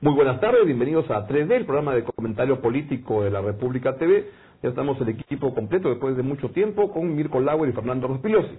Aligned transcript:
Muy 0.00 0.14
buenas 0.14 0.40
tardes, 0.40 0.64
bienvenidos 0.64 1.10
a 1.10 1.26
3D, 1.28 1.52
el 1.52 1.66
programa 1.66 1.94
de 1.94 2.02
comentario 2.02 2.62
político 2.62 3.22
de 3.22 3.30
la 3.30 3.42
República 3.42 3.96
TV. 3.96 4.30
Ya 4.62 4.70
estamos 4.70 4.98
el 5.02 5.10
equipo 5.10 5.54
completo 5.54 5.90
después 5.90 6.16
de 6.16 6.22
mucho 6.22 6.50
tiempo 6.50 6.90
con 6.92 7.14
Mirko 7.14 7.40
Lauer 7.40 7.68
y 7.68 7.74
Fernando 7.74 8.08
Rospigliosi. 8.08 8.58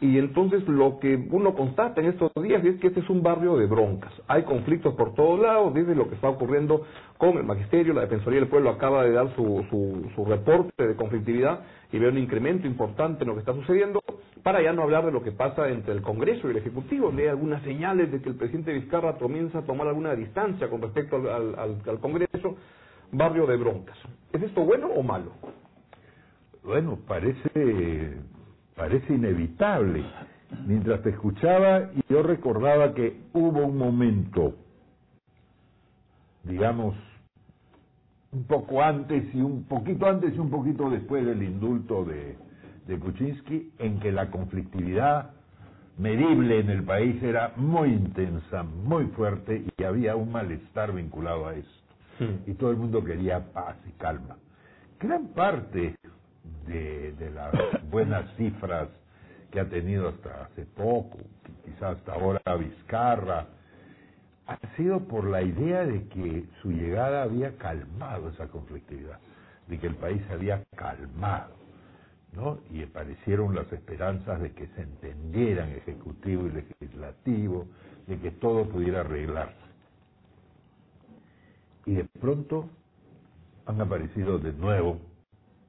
Y 0.00 0.18
entonces 0.18 0.66
lo 0.68 0.98
que 1.00 1.16
uno 1.30 1.54
constata 1.54 2.00
en 2.00 2.08
estos 2.08 2.32
días 2.42 2.64
es 2.64 2.80
que 2.80 2.86
este 2.86 3.00
es 3.00 3.10
un 3.10 3.22
barrio 3.22 3.58
de 3.58 3.66
broncas. 3.66 4.12
Hay 4.26 4.44
conflictos 4.44 4.94
por 4.94 5.14
todos 5.14 5.38
lados, 5.38 5.74
desde 5.74 5.94
lo 5.94 6.08
que 6.08 6.14
está 6.14 6.30
ocurriendo 6.30 6.86
con 7.18 7.36
el 7.36 7.44
magisterio, 7.44 7.92
la 7.92 8.02
Defensoría 8.02 8.40
del 8.40 8.48
Pueblo 8.48 8.70
acaba 8.70 9.04
de 9.04 9.12
dar 9.12 9.34
su, 9.36 9.64
su, 9.68 10.10
su 10.14 10.24
reporte 10.24 10.86
de 10.86 10.96
conflictividad 10.96 11.60
y 11.92 11.98
ve 11.98 12.08
un 12.08 12.18
incremento 12.18 12.66
importante 12.66 13.24
en 13.24 13.28
lo 13.28 13.34
que 13.34 13.40
está 13.40 13.52
sucediendo, 13.52 14.02
para 14.44 14.62
ya 14.62 14.72
no 14.72 14.82
hablar 14.82 15.06
de 15.06 15.10
lo 15.10 15.22
que 15.22 15.32
pasa 15.32 15.68
entre 15.68 15.94
el 15.94 16.02
Congreso 16.02 16.46
y 16.46 16.52
el 16.52 16.58
Ejecutivo. 16.58 17.10
Lee 17.10 17.26
algunas 17.26 17.62
señales 17.64 18.12
de 18.12 18.20
que 18.20 18.28
el 18.28 18.36
presidente 18.36 18.74
Vizcarra 18.74 19.14
comienza 19.14 19.58
a 19.58 19.62
tomar 19.62 19.88
alguna 19.88 20.14
distancia 20.14 20.68
con 20.68 20.82
respecto 20.82 21.16
al 21.16 21.98
Congreso. 22.00 22.56
Barrio 23.10 23.46
de 23.46 23.56
broncas. 23.56 23.96
¿Es 24.32 24.42
esto 24.42 24.62
bueno 24.62 24.88
o 24.88 25.02
malo? 25.02 25.32
Bueno, 26.62 26.98
parece 27.06 28.18
parece 28.74 29.14
inevitable. 29.14 30.04
Mientras 30.66 31.02
te 31.02 31.10
escuchaba, 31.10 31.90
yo 32.08 32.22
recordaba 32.22 32.92
que 32.94 33.20
hubo 33.32 33.66
un 33.66 33.76
momento, 33.76 34.54
digamos, 36.42 36.94
un 38.32 38.44
poco 38.44 38.82
antes 38.82 39.32
y 39.34 39.40
un 39.40 39.64
poquito 39.64 40.06
antes 40.06 40.34
y 40.34 40.38
un 40.38 40.50
poquito 40.50 40.90
después 40.90 41.24
del 41.24 41.42
indulto 41.42 42.04
de, 42.04 42.36
de 42.86 42.98
Kuczynski, 42.98 43.72
en 43.78 44.00
que 44.00 44.12
la 44.12 44.30
conflictividad 44.30 45.30
medible 45.98 46.60
en 46.60 46.70
el 46.70 46.82
país 46.82 47.22
era 47.22 47.52
muy 47.56 47.90
intensa, 47.90 48.62
muy 48.62 49.06
fuerte 49.08 49.64
y 49.76 49.84
había 49.84 50.16
un 50.16 50.32
malestar 50.32 50.92
vinculado 50.92 51.46
a 51.46 51.54
esto. 51.54 51.70
Hmm. 52.18 52.50
Y 52.50 52.54
todo 52.54 52.70
el 52.70 52.76
mundo 52.76 53.04
quería 53.04 53.52
paz 53.52 53.76
y 53.88 53.92
calma. 53.92 54.36
Gran 55.00 55.28
parte 55.28 55.96
de, 56.66 57.12
de 57.12 57.30
las 57.30 57.52
buenas 57.90 58.30
cifras 58.36 58.88
que 59.50 59.60
ha 59.60 59.68
tenido 59.68 60.08
hasta 60.08 60.44
hace 60.44 60.66
poco, 60.66 61.18
quizás 61.64 61.98
hasta 61.98 62.14
ahora 62.14 62.40
Vizcarra, 62.56 63.46
ha 64.46 64.58
sido 64.76 65.00
por 65.06 65.24
la 65.26 65.42
idea 65.42 65.86
de 65.86 66.06
que 66.08 66.44
su 66.60 66.70
llegada 66.70 67.22
había 67.22 67.56
calmado 67.56 68.28
esa 68.30 68.48
conflictividad, 68.48 69.18
de 69.68 69.78
que 69.78 69.86
el 69.86 69.94
país 69.94 70.22
se 70.26 70.34
había 70.34 70.62
calmado, 70.76 71.54
¿no? 72.34 72.58
Y 72.70 72.82
aparecieron 72.82 73.54
las 73.54 73.70
esperanzas 73.72 74.40
de 74.40 74.52
que 74.52 74.66
se 74.68 74.82
entendieran 74.82 75.70
ejecutivo 75.70 76.46
y 76.46 76.50
legislativo, 76.50 77.66
de 78.06 78.18
que 78.18 78.30
todo 78.32 78.68
pudiera 78.68 79.00
arreglarse. 79.00 79.54
Y 81.86 81.94
de 81.94 82.04
pronto 82.20 82.68
han 83.66 83.80
aparecido 83.80 84.38
de 84.38 84.52
nuevo 84.52 84.98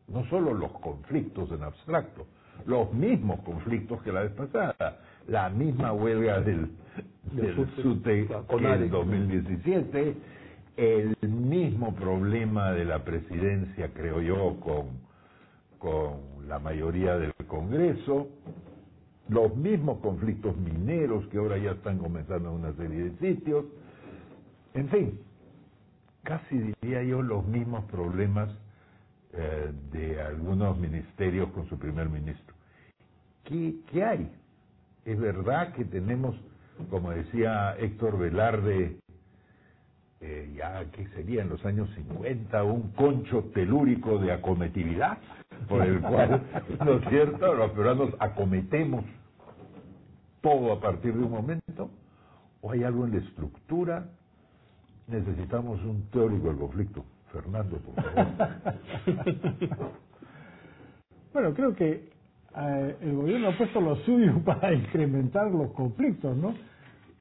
no 0.08 0.26
solo 0.30 0.54
los 0.54 0.72
conflictos 0.80 1.52
en 1.52 1.64
abstracto, 1.64 2.28
los 2.66 2.94
mismos 2.94 3.42
conflictos 3.42 4.02
que 4.04 4.12
la 4.12 4.22
vez 4.22 4.32
pasada, 4.32 5.00
la 5.28 5.50
misma 5.50 5.94
huelga 5.94 6.42
del, 6.42 6.70
del 7.32 7.56
SUTE, 7.56 7.82
SUTE 7.82 8.28
en 8.50 8.90
2017, 8.90 10.16
el 10.78 11.16
mismo 11.28 11.96
problema 11.96 12.72
de 12.72 12.86
la 12.86 13.04
presidencia, 13.04 13.92
creo 13.94 14.22
yo, 14.22 14.60
con, 14.60 14.88
con 15.80 16.35
la 16.48 16.60
mayoría 16.60 17.18
del 17.18 17.34
Congreso, 17.48 18.28
los 19.30 19.56
mismos 19.56 20.00
conflictos 20.00 20.56
mineros 20.58 21.28
que 21.28 21.38
ahora 21.38 21.58
ya 21.58 21.72
están 21.72 21.98
comenzando 21.98 22.50
en 22.50 22.56
una 22.56 22.74
serie 22.74 23.10
de 23.10 23.18
sitios, 23.18 23.66
en 24.74 24.90
fin, 24.90 25.20
casi 26.24 26.58
diría 26.58 27.04
yo 27.04 27.22
los 27.22 27.46
mismos 27.46 27.86
problemas 27.86 28.50
eh, 29.34 29.72
de 29.92 30.22
algunos 30.22 30.78
ministerios 30.78 31.50
con 31.52 31.68
su 31.68 31.78
primer 31.78 32.10
ministro. 32.10 32.56
¿Qué, 33.44 33.76
¿Qué 33.92 34.04
hay? 34.04 34.32
Es 35.06 35.20
verdad 35.20 35.74
que 35.74 35.86
tenemos, 35.86 36.36
como 36.90 37.12
decía 37.12 37.76
Héctor 37.78 38.18
Velarde, 38.18 38.98
eh, 40.22 40.54
ya 40.58 40.86
que 40.92 41.08
sería 41.10 41.42
en 41.42 41.50
los 41.50 41.64
años 41.66 41.90
50, 41.96 42.64
un 42.64 42.92
concho 42.94 43.52
telúrico 43.54 44.18
de 44.18 44.32
acometividad, 44.32 45.20
por 45.68 45.82
el 45.84 46.02
cual, 46.02 46.42
¿no 46.84 46.94
es 46.94 47.10
cierto?, 47.10 47.54
los 47.54 47.72
peruanos 47.72 48.10
acometemos 48.20 49.06
todo 50.42 50.74
a 50.74 50.80
partir 50.80 51.14
de 51.14 51.24
un 51.24 51.32
momento, 51.32 51.90
o 52.62 52.72
hay 52.72 52.84
algo 52.84 53.06
en 53.06 53.14
la 53.14 53.18
estructura, 53.18 54.06
necesitamos 55.08 55.82
un 55.84 56.04
teórico 56.12 56.48
del 56.48 56.58
conflicto. 56.58 57.04
Fernando, 57.32 57.78
por 57.78 57.96
favor. 58.04 58.36
Bueno, 61.34 61.54
creo 61.54 61.76
que 61.76 62.10
eh, 62.58 62.96
el 63.02 63.14
gobierno 63.14 63.50
ha 63.50 63.58
puesto 63.58 63.82
lo 63.82 63.98
suyo 63.98 64.40
para 64.46 64.74
incrementar 64.74 65.52
los 65.52 65.72
conflictos, 65.72 66.38
¿no? 66.38 66.56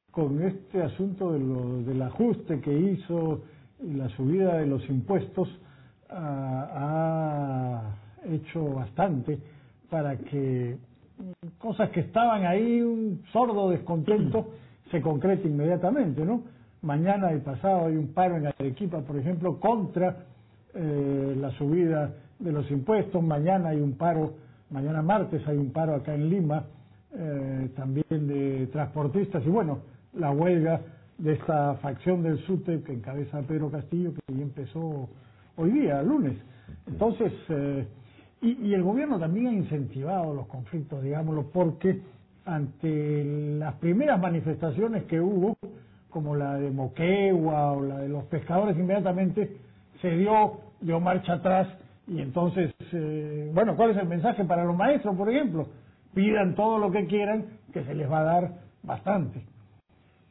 Con 0.09 0.41
este 0.41 0.81
asunto 0.81 1.33
de 1.33 1.39
lo, 1.39 1.81
del 1.81 2.01
ajuste 2.01 2.61
que 2.61 2.71
hizo 2.71 3.43
y 3.83 3.91
la 3.95 4.07
subida 4.09 4.55
de 4.55 4.67
los 4.67 4.87
impuestos 4.89 5.49
ah, 6.09 6.69
ha 6.73 8.04
hecho 8.35 8.63
bastante 8.65 9.39
para 9.89 10.17
que 10.17 10.77
cosas 11.57 11.89
que 11.89 12.01
estaban 12.01 12.45
ahí, 12.45 12.81
un 12.81 13.23
sordo 13.31 13.69
descontento, 13.69 14.51
se 14.91 15.01
concrete 15.01 15.47
inmediatamente, 15.47 16.25
¿no? 16.25 16.43
Mañana 16.81 17.33
y 17.33 17.39
pasado 17.39 17.87
hay 17.87 17.95
un 17.95 18.13
paro 18.13 18.37
en 18.37 18.47
Arequipa, 18.47 19.01
por 19.01 19.17
ejemplo, 19.17 19.59
contra 19.59 20.25
eh, 20.73 21.35
la 21.39 21.49
subida 21.51 22.13
de 22.37 22.51
los 22.51 22.69
impuestos. 22.69 23.23
Mañana 23.23 23.69
hay 23.69 23.79
un 23.79 23.93
paro, 23.93 24.33
mañana 24.69 25.01
martes 25.01 25.41
hay 25.47 25.57
un 25.57 25.71
paro 25.71 25.95
acá 25.95 26.13
en 26.13 26.29
Lima, 26.29 26.65
eh, 27.13 27.71
también 27.75 28.27
de 28.27 28.67
transportistas. 28.67 29.43
Y 29.45 29.49
bueno, 29.49 29.79
la 30.13 30.31
huelga 30.31 30.81
de 31.17 31.33
esta 31.33 31.75
facción 31.75 32.21
del 32.21 32.37
SUTE 32.45 32.83
que 32.83 32.93
encabeza 32.93 33.41
Pedro 33.41 33.71
Castillo, 33.71 34.13
que 34.13 34.35
ya 34.35 34.43
empezó 34.43 35.09
hoy 35.55 35.71
día, 35.71 36.03
lunes. 36.03 36.37
Entonces, 36.87 37.31
eh, 37.49 37.87
y, 38.45 38.67
y 38.67 38.73
el 38.73 38.83
gobierno 38.83 39.19
también 39.19 39.47
ha 39.47 39.53
incentivado 39.53 40.33
los 40.33 40.47
conflictos, 40.47 41.03
digámoslo, 41.03 41.49
porque 41.51 42.01
ante 42.45 43.23
las 43.59 43.75
primeras 43.75 44.19
manifestaciones 44.19 45.03
que 45.05 45.19
hubo, 45.19 45.57
como 46.09 46.35
la 46.35 46.55
de 46.55 46.71
Moquegua 46.71 47.71
o 47.73 47.83
la 47.83 47.99
de 47.99 48.09
los 48.09 48.23
pescadores, 48.25 48.77
inmediatamente 48.77 49.57
se 50.01 50.11
dio, 50.11 50.59
dio 50.79 50.99
marcha 50.99 51.33
atrás 51.33 51.67
y 52.07 52.21
entonces, 52.21 52.73
eh, 52.93 53.51
bueno, 53.53 53.75
¿cuál 53.75 53.91
es 53.91 53.97
el 53.97 54.07
mensaje 54.07 54.45
para 54.45 54.63
los 54.63 54.75
maestros, 54.75 55.15
por 55.15 55.29
ejemplo? 55.29 55.67
Pidan 56.13 56.55
todo 56.55 56.77
lo 56.77 56.91
que 56.91 57.07
quieran, 57.07 57.45
que 57.73 57.83
se 57.83 57.95
les 57.95 58.09
va 58.09 58.19
a 58.19 58.23
dar 58.23 58.51
bastante. 58.83 59.43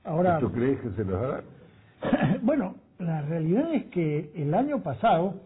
Ahora, 0.05 0.39
¿Tú 0.39 0.53
crees 0.53 0.81
que 0.81 0.91
se 0.91 1.05
los 1.05 1.21
va 1.21 1.27
a 1.27 1.31
dar? 1.31 1.45
bueno, 2.43 2.77
la 2.99 3.23
realidad 3.23 3.75
es 3.75 3.87
que 3.87 4.31
el 4.37 4.55
año 4.55 4.83
pasado 4.83 5.41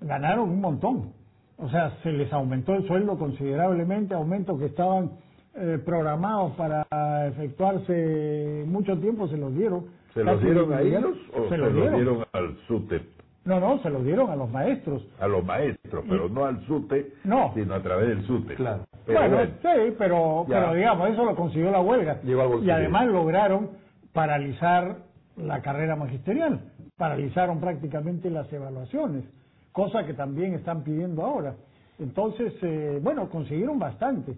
ganaron 0.00 0.50
un 0.50 0.60
montón. 0.60 1.12
O 1.58 1.68
sea, 1.68 1.90
se 2.02 2.12
les 2.12 2.32
aumentó 2.32 2.74
el 2.74 2.86
sueldo 2.86 3.18
considerablemente, 3.18 4.14
aumentos 4.14 4.58
que 4.58 4.66
estaban 4.66 5.10
eh, 5.54 5.78
programados 5.84 6.52
para 6.56 6.86
efectuarse 7.26 8.64
mucho 8.66 8.96
tiempo, 8.98 9.26
se 9.28 9.36
los 9.36 9.54
dieron. 9.54 9.86
¿Se 10.14 10.22
los 10.24 10.40
dieron 10.40 10.72
a 10.72 10.80
ellos 10.80 11.16
o 11.36 11.42
Se 11.44 11.48
se 11.50 11.56
los 11.58 11.72
los 11.72 11.74
dieron. 11.74 11.94
dieron 11.96 12.24
al 12.32 12.56
SUTE? 12.66 13.02
No, 13.44 13.60
no, 13.60 13.78
se 13.82 13.90
los 13.90 14.04
dieron 14.04 14.30
a 14.30 14.36
los 14.36 14.50
maestros. 14.50 15.06
A 15.20 15.26
los 15.26 15.44
maestros, 15.44 16.04
pero 16.08 16.28
no 16.28 16.44
al 16.44 16.60
SUTE, 16.66 17.12
No. 17.24 17.52
sino 17.54 17.74
a 17.74 17.82
través 17.82 18.08
del 18.08 18.22
SUTE. 18.26 18.54
Claro. 18.54 18.84
Pero 19.06 19.20
bueno, 19.20 19.36
bueno, 19.36 19.52
sí, 19.62 19.94
pero, 19.98 20.46
Ya. 20.48 20.54
pero 20.60 20.74
digamos, 20.74 21.10
eso 21.10 21.24
lo 21.24 21.34
consiguió 21.34 21.70
la 21.70 21.80
huelga. 21.80 22.20
Llegó 22.22 22.42
al 22.42 22.64
y 22.64 22.70
además 22.70 23.06
lograron 23.08 23.70
paralizar 24.12 24.98
la 25.36 25.62
carrera 25.62 25.96
magisterial, 25.96 26.60
paralizaron 26.96 27.60
prácticamente 27.60 28.28
las 28.30 28.52
evaluaciones, 28.52 29.24
cosa 29.72 30.04
que 30.06 30.14
también 30.14 30.54
están 30.54 30.82
pidiendo 30.82 31.24
ahora. 31.24 31.54
Entonces, 31.98 32.54
eh, 32.62 33.00
bueno, 33.02 33.28
consiguieron 33.28 33.78
bastante. 33.78 34.36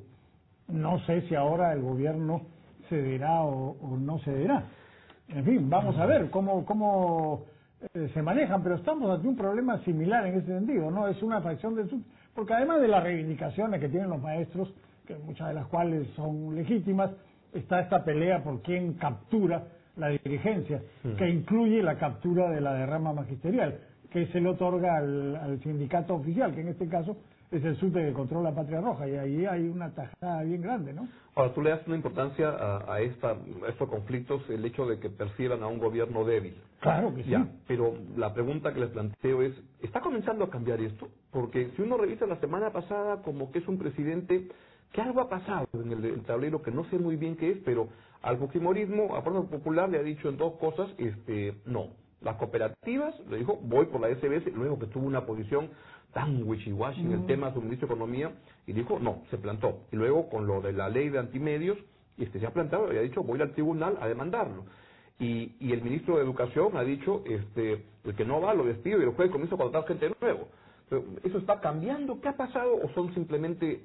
No 0.69 0.99
sé 1.07 1.23
si 1.23 1.35
ahora 1.35 1.73
el 1.73 1.83
gobierno 1.83 2.43
cederá 2.89 3.43
o, 3.43 3.77
o 3.81 3.97
no 3.97 4.19
cederá. 4.21 4.65
En 5.29 5.45
fin, 5.45 5.71
vamos 5.71 5.97
a 5.99 6.07
ver 6.07 6.31
cómo, 6.31 6.65
cómo 6.65 7.45
eh, 7.95 8.11
se 8.13 8.23
manejan, 8.23 8.63
pero 8.63 8.75
estamos 8.75 9.11
ante 9.11 9.27
un 9.29 9.37
problema 9.37 9.79
similar 9.85 10.27
en 10.27 10.39
ese 10.39 10.49
sentido, 10.49 10.91
¿no? 10.91 11.09
Es 11.09 11.23
una 11.23 11.41
fracción 11.41 11.75
del 11.75 11.89
sub, 11.89 12.03
porque 12.35 12.53
además 12.53 12.81
de 12.81 12.89
las 12.89 13.03
reivindicaciones 13.03 13.81
que 13.81 13.89
tienen 13.89 14.11
los 14.11 14.21
maestros, 14.21 14.73
que 15.07 15.17
muchas 15.17 15.49
de 15.49 15.55
las 15.55 15.67
cuales 15.67 16.09
son 16.15 16.55
legítimas, 16.55 17.11
está 17.55 17.81
esta 17.81 18.05
pelea 18.05 18.43
por 18.43 18.61
quién 18.63 18.95
captura 18.95 19.65
la 19.97 20.09
dirigencia, 20.09 20.83
que 21.17 21.29
incluye 21.29 21.83
la 21.83 21.97
captura 21.97 22.51
de 22.51 22.61
la 22.61 22.75
derrama 22.75 23.13
magisterial, 23.13 23.79
que 24.11 24.27
se 24.29 24.41
le 24.41 24.49
otorga 24.49 24.99
al, 24.99 25.37
al 25.37 25.63
sindicato 25.63 26.15
oficial, 26.15 26.55
que 26.55 26.61
en 26.61 26.69
este 26.69 26.89
caso 26.89 27.17
es 27.51 27.65
el 27.65 27.77
SUTE 27.77 28.07
que 28.07 28.13
controla 28.13 28.55
Patria 28.55 28.81
Roja 28.81 29.09
y 29.09 29.17
ahí 29.17 29.47
hay 29.47 29.69
una 29.69 29.91
tajada 29.91 30.43
bien 30.43 30.63
grande, 30.63 30.93
¿no? 30.93 31.09
Ahora, 31.35 31.53
tú 31.55 31.63
le 31.63 31.71
das 31.71 31.87
una 31.87 31.97
importancia 31.97 32.49
a, 32.49 32.95
a, 32.95 33.01
esta, 33.01 33.31
a 33.31 33.69
estos 33.69 33.89
conflictos 33.89 34.43
el 34.51 34.65
hecho 34.65 34.87
de 34.87 34.99
que 34.99 35.11
perciban 35.11 35.63
a 35.63 35.67
un 35.67 35.79
gobierno 35.79 36.25
débil. 36.25 36.55
Claro 36.81 37.15
que 37.15 37.25
sí. 37.25 37.31
Ya, 37.31 37.47
pero 37.67 37.95
la 38.17 38.33
pregunta 38.35 38.73
que 38.73 38.81
les 38.81 38.91
planteo 38.91 39.43
es, 39.43 39.53
¿está 39.81 40.01
comenzando 40.01 40.45
a 40.45 40.51
cambiar 40.51 40.81
esto? 40.81 41.09
Porque 41.33 41.71
si 41.77 41.83
uno 41.83 41.97
revisa 41.97 42.27
la 42.27 42.39
semana 42.41 42.71
pasada 42.73 43.23
como 43.23 43.51
que 43.51 43.61
es 43.61 43.69
un 43.69 43.79
presidente 43.79 44.49
que 44.93 45.01
algo 45.01 45.21
ha 45.21 45.29
pasado 45.29 45.69
en 45.73 45.93
el, 45.93 46.05
el 46.05 46.23
tablero 46.23 46.63
que 46.63 46.71
no 46.73 46.85
sé 46.85 46.99
muy 46.99 47.17
bien 47.17 47.37
qué 47.37 47.53
es, 47.53 47.59
pero 47.65 47.89
al 48.23 48.39
fujimorismo, 48.39 49.17
a 49.17 49.23
Fuerza 49.23 49.49
Popular 49.49 49.89
le 49.89 49.99
ha 49.99 50.03
dicho 50.03 50.29
en 50.29 50.37
dos 50.37 50.55
cosas, 50.55 50.89
este, 50.99 51.55
no. 51.65 51.89
Las 52.21 52.37
cooperativas, 52.37 53.15
le 53.29 53.39
dijo, 53.39 53.59
voy 53.63 53.87
por 53.87 54.01
la 54.01 54.09
SBS, 54.09 54.53
luego 54.55 54.79
que 54.79 54.87
tuvo 54.87 55.07
una 55.07 55.25
posición 55.25 55.71
tan 56.13 56.43
wishy-washy 56.45 57.01
en 57.01 57.13
el 57.13 57.27
tema 57.27 57.49
de 57.49 57.55
suministro 57.55 57.89
de 57.89 57.95
economía, 57.95 58.33
y 58.67 58.73
dijo, 58.73 58.99
no, 58.99 59.23
se 59.31 59.39
plantó. 59.39 59.81
Y 59.93 59.97
luego 59.97 60.29
con 60.29 60.47
lo 60.47 60.61
de 60.61 60.73
la 60.73 60.89
ley 60.89 61.09
de 61.09 61.19
antimedios, 61.19 61.79
este, 62.19 62.41
se 62.41 62.47
ha 62.47 62.51
plantado 62.51 62.93
y 62.93 62.99
ha 62.99 63.01
dicho, 63.01 63.23
voy 63.23 63.41
al 63.41 63.53
tribunal 63.53 63.97
a 64.01 64.09
demandarlo. 64.09 64.65
Y, 65.19 65.55
y 65.61 65.73
el 65.73 65.83
ministro 65.83 66.17
de 66.17 66.23
Educación 66.23 66.77
ha 66.77 66.83
dicho, 66.83 67.23
este, 67.27 67.85
el 68.05 68.15
que 68.15 68.25
no 68.25 68.41
va 68.41 68.55
lo 68.55 68.65
despido 68.65 69.01
y 69.01 69.05
el 69.05 69.11
juez 69.11 69.31
comienza 69.31 69.55
a 69.55 69.59
contratar 69.59 69.89
gente 69.89 70.15
nuevo. 70.21 70.49
Pero, 70.89 71.05
¿Eso 71.23 71.39
está 71.39 71.61
cambiando? 71.61 72.21
¿Qué 72.21 72.29
ha 72.29 72.37
pasado? 72.37 72.75
¿O 72.83 72.89
son 72.95 73.15
simplemente, 73.15 73.85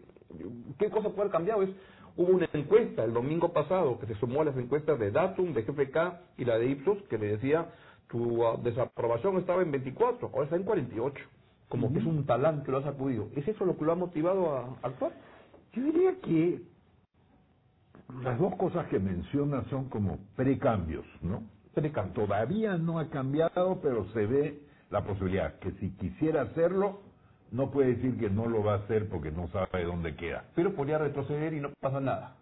qué 0.80 0.90
cosa 0.90 1.10
puede 1.10 1.22
haber 1.22 1.32
cambiado? 1.32 1.62
Es, 1.62 1.70
hubo 2.18 2.30
una 2.30 2.50
encuesta 2.54 3.04
el 3.04 3.14
domingo 3.14 3.52
pasado 3.54 4.00
que 4.00 4.08
se 4.08 4.16
sumó 4.16 4.42
a 4.42 4.46
las 4.46 4.58
encuestas 4.58 4.98
de 4.98 5.12
Datum, 5.12 5.54
de 5.54 5.64
GFK 5.64 5.98
y 6.38 6.46
la 6.46 6.58
de 6.58 6.68
Ipsos, 6.68 7.02
que 7.10 7.18
le 7.18 7.28
decía, 7.28 7.70
tu 8.10 8.44
uh, 8.44 8.62
desaprobación 8.62 9.38
estaba 9.38 9.62
en 9.62 9.72
24, 9.72 10.30
ahora 10.30 10.46
está 10.46 10.56
en 10.56 10.64
48 10.64 11.22
como 11.70 11.92
que 11.92 12.00
es 12.00 12.06
un 12.06 12.26
talán 12.26 12.64
que 12.64 12.72
lo 12.72 12.80
ha 12.80 12.84
sacudido. 12.84 13.30
¿Es 13.36 13.48
eso 13.48 13.66
lo 13.66 13.78
que 13.78 13.86
lo 13.86 13.92
ha 13.92 13.96
motivado 13.96 14.56
a 14.56 14.78
actuar? 14.84 15.14
Yo 15.74 15.84
diría 15.84 16.20
que 16.22 16.62
las 18.24 18.40
dos 18.40 18.56
cosas 18.56 18.88
que 18.88 19.00
menciona 19.00 19.64
son 19.70 19.90
como 19.90 20.20
precambios, 20.36 21.06
¿no? 21.22 21.44
Precambios. 21.74 22.28
Todavía 22.28 22.78
no 22.78 23.00
ha 23.00 23.10
cambiado, 23.10 23.80
pero 23.82 24.08
se 24.14 24.26
ve 24.26 24.62
la 24.90 25.04
posibilidad 25.04 25.60
que 25.60 25.72
si 25.74 25.92
quisiera 25.98 26.44
hacerlo, 26.44 27.02
no 27.52 27.72
puede 27.72 27.96
decir 27.96 28.18
que 28.18 28.30
no 28.30 28.48
lo 28.48 28.64
va 28.64 28.76
a 28.76 28.78
hacer 28.78 29.10
porque 29.10 29.32
no 29.32 29.48
sabe 29.50 29.84
dónde 29.84 30.16
queda. 30.16 30.46
Pero 30.56 30.76
podría 30.76 31.00
retroceder 31.00 31.54
y 31.54 31.60
no 31.60 31.72
pasa 31.82 32.00
nada. 32.00 32.36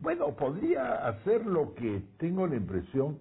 Bueno, 0.00 0.34
podría 0.36 1.08
hacer 1.08 1.44
lo 1.46 1.74
que 1.74 2.02
tengo 2.18 2.46
la 2.46 2.56
impresión 2.56 3.18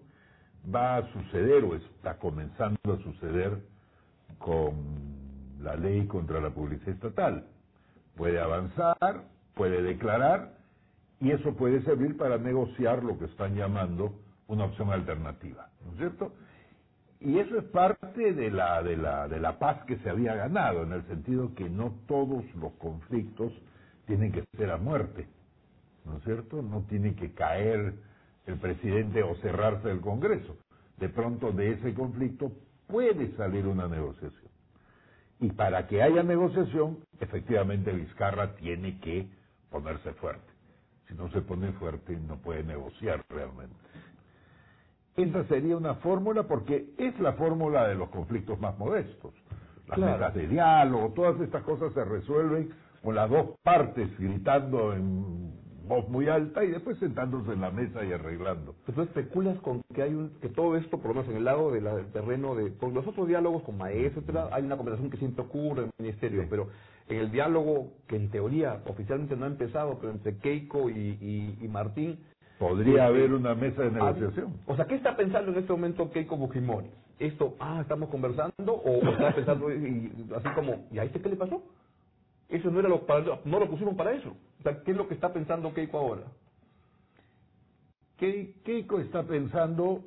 va 0.74 0.98
a 0.98 1.14
suceder 1.14 1.64
o 1.64 1.76
está 1.76 2.18
comenzando 2.18 2.94
a 2.94 2.98
suceder 3.04 3.62
con 4.40 4.74
la 5.62 5.76
ley 5.76 6.08
contra 6.08 6.40
la 6.40 6.52
publicidad 6.52 6.96
estatal. 6.96 7.48
Puede 8.16 8.40
avanzar, 8.40 9.26
puede 9.56 9.82
declarar 9.82 10.58
y 11.20 11.32
eso 11.32 11.56
puede 11.56 11.82
servir 11.84 12.18
para 12.18 12.38
negociar 12.38 13.04
lo 13.04 13.18
que 13.18 13.26
están 13.26 13.56
llamando 13.56 14.20
una 14.48 14.66
opción 14.66 14.92
alternativa, 14.92 15.70
¿no 15.84 15.92
es 15.94 15.98
cierto? 15.98 16.34
Y 17.20 17.40
eso 17.40 17.58
es 17.58 17.64
parte 17.66 18.34
de 18.34 18.52
la, 18.52 18.84
de 18.84 18.98
la, 18.98 19.28
de 19.28 19.40
la 19.40 19.58
paz 19.58 19.84
que 19.86 19.98
se 19.98 20.10
había 20.10 20.36
ganado, 20.36 20.84
en 20.84 20.94
el 20.94 21.08
sentido 21.08 21.56
que 21.56 21.70
no 21.70 21.96
todos 22.08 22.44
los 22.56 22.74
conflictos 22.74 23.52
tienen 24.06 24.32
que 24.32 24.44
ser 24.58 24.70
a 24.70 24.78
muerte, 24.78 25.28
¿no 26.06 26.18
es 26.18 26.24
cierto? 26.24 26.62
No 26.62 26.84
tiene 26.84 27.16
que 27.16 27.34
caer 27.34 27.96
el 28.48 28.58
presidente 28.60 29.24
o 29.24 29.36
cerrarse 29.38 29.90
el 29.92 30.02
Congreso. 30.02 30.58
De 30.98 31.10
pronto 31.10 31.52
de 31.52 31.74
ese 31.74 31.94
conflicto 31.94 32.52
puede 32.88 33.36
salir 33.38 33.68
una 33.68 33.88
negociación. 33.88 34.52
Y 35.40 35.52
para 35.52 35.88
que 35.88 36.02
haya 36.02 36.24
negociación, 36.24 37.00
efectivamente 37.20 37.92
Vizcarra 37.92 38.56
tiene 38.56 39.00
que 39.02 39.30
ponerse 39.70 40.14
fuerte. 40.16 40.54
Si 41.08 41.14
no 41.16 41.30
se 41.32 41.42
pone 41.42 41.72
fuerte, 41.74 42.18
no 42.18 42.38
puede 42.42 42.64
negociar 42.64 43.26
realmente. 43.30 43.76
Esa 45.18 45.46
sería 45.46 45.78
una 45.78 45.96
fórmula 45.96 46.44
porque 46.44 46.94
es 46.98 47.20
la 47.20 47.34
fórmula 47.34 47.88
de 47.88 47.96
los 47.96 48.10
conflictos 48.10 48.60
más 48.60 48.78
modestos. 48.78 49.34
Las 49.88 49.98
Claro. 49.98 50.14
mesas 50.20 50.36
de 50.36 50.48
diálogo, 50.48 51.14
todas 51.14 51.40
estas 51.42 51.64
cosas 51.64 51.94
se 51.94 52.06
resuelven 52.06 52.72
con 53.04 53.16
las 53.16 53.30
dos 53.30 53.58
partes 53.64 54.10
gritando 54.20 54.94
en 54.94 55.55
voz 55.88 56.08
muy 56.10 56.28
alta 56.30 56.64
y 56.64 56.70
después 56.72 56.98
sentándose 57.00 57.52
en 57.54 57.62
la 57.62 57.72
mesa 57.72 58.04
y 58.06 58.12
arreglando. 58.12 58.76
Pero 58.86 58.96
tú 58.96 59.02
especulas 59.04 59.58
con 59.60 59.82
que 59.94 60.02
hay 60.04 60.14
un, 60.14 60.32
que 60.42 60.50
todo 60.50 60.76
esto, 60.78 60.98
por 61.00 61.10
lo 61.10 61.16
menos 61.16 61.30
en 61.30 61.38
el 61.38 61.46
lado 61.46 61.72
de 61.72 61.82
la- 61.82 61.96
del 61.96 62.08
terreno 62.12 62.56
de, 62.56 62.74
con 62.78 62.94
los 62.94 63.06
otros 63.08 63.28
diálogos 63.28 63.64
con 63.64 63.78
maestros, 63.78 64.24
etcétera, 64.24 64.50
hay 64.52 64.64
una 64.64 64.78
conversación 64.78 65.10
que 65.12 65.18
siempre 65.18 65.44
ocurre 65.46 65.84
en 65.84 65.90
el 65.98 66.04
ministerio, 66.06 66.42
Sí. 66.44 66.48
pero 66.50 66.68
en 67.10 67.18
el 67.18 67.32
diálogo 67.32 67.92
que 68.08 68.16
en 68.16 68.30
teoría 68.32 68.82
oficialmente 68.88 69.36
no 69.36 69.46
ha 69.46 69.50
empezado, 69.50 69.98
pero 70.00 70.12
entre 70.12 70.38
Keiko 70.38 70.90
y, 70.90 70.94
y, 71.22 71.58
y 71.62 71.68
Martín, 71.68 72.20
Podría 72.58 72.94
Sí, 72.94 73.00
haber 73.00 73.34
una 73.34 73.54
mesa 73.54 73.82
de 73.84 73.92
negociación. 73.92 74.54
Ah, 74.60 74.64
O 74.72 74.76
sea, 74.78 74.86
¿qué 74.86 74.96
está 74.96 75.18
pensando 75.18 75.52
en 75.52 75.58
este 75.58 75.74
momento 75.74 76.10
Keiko 76.10 76.38
Fujimori? 76.38 76.88
¿Esto, 77.20 77.56
ah, 77.60 77.80
estamos 77.82 78.08
conversando? 78.10 78.74
¿O 78.74 78.96
está 79.10 79.36
pensando 79.36 79.70
y, 79.74 79.76
y 79.76 80.28
así 80.34 80.48
como, 80.56 80.86
¿y 80.90 80.98
a 81.00 81.04
este 81.04 81.20
qué 81.20 81.28
le 81.30 81.36
pasó? 81.36 81.62
Eso 82.48 82.72
no 82.72 82.80
era 82.80 82.88
lo 82.88 83.06
para, 83.06 83.26
no 83.44 83.60
lo 83.60 83.70
pusimos 83.70 83.96
para 83.96 84.14
eso. 84.14 84.36
¿Qué 84.84 84.92
es 84.92 84.98
lo 84.98 85.08
que 85.08 85.16
está 85.16 85.34
pensando 85.34 85.74
Keiko 85.74 85.98
ahora? 86.00 86.24
Ke- 88.18 88.56
Keiko 88.64 89.00
está 89.00 89.24
pensando 89.24 90.04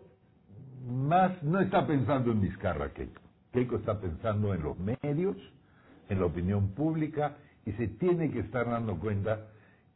más, 0.86 1.42
no 1.42 1.60
está 1.60 1.86
pensando 1.86 2.32
en 2.32 2.40
Vizcarra 2.40 2.92
Keiko. 2.92 3.22
Keiko 3.52 3.76
está 3.76 4.00
pensando 4.00 4.54
en 4.54 4.62
los 4.62 4.76
medios, 4.78 5.36
en 6.08 6.20
la 6.20 6.26
opinión 6.26 6.74
pública 6.74 7.36
y 7.66 7.72
se 7.72 7.88
tiene 7.88 8.30
que 8.32 8.40
estar 8.40 8.68
dando 8.68 8.98
cuenta 8.98 9.48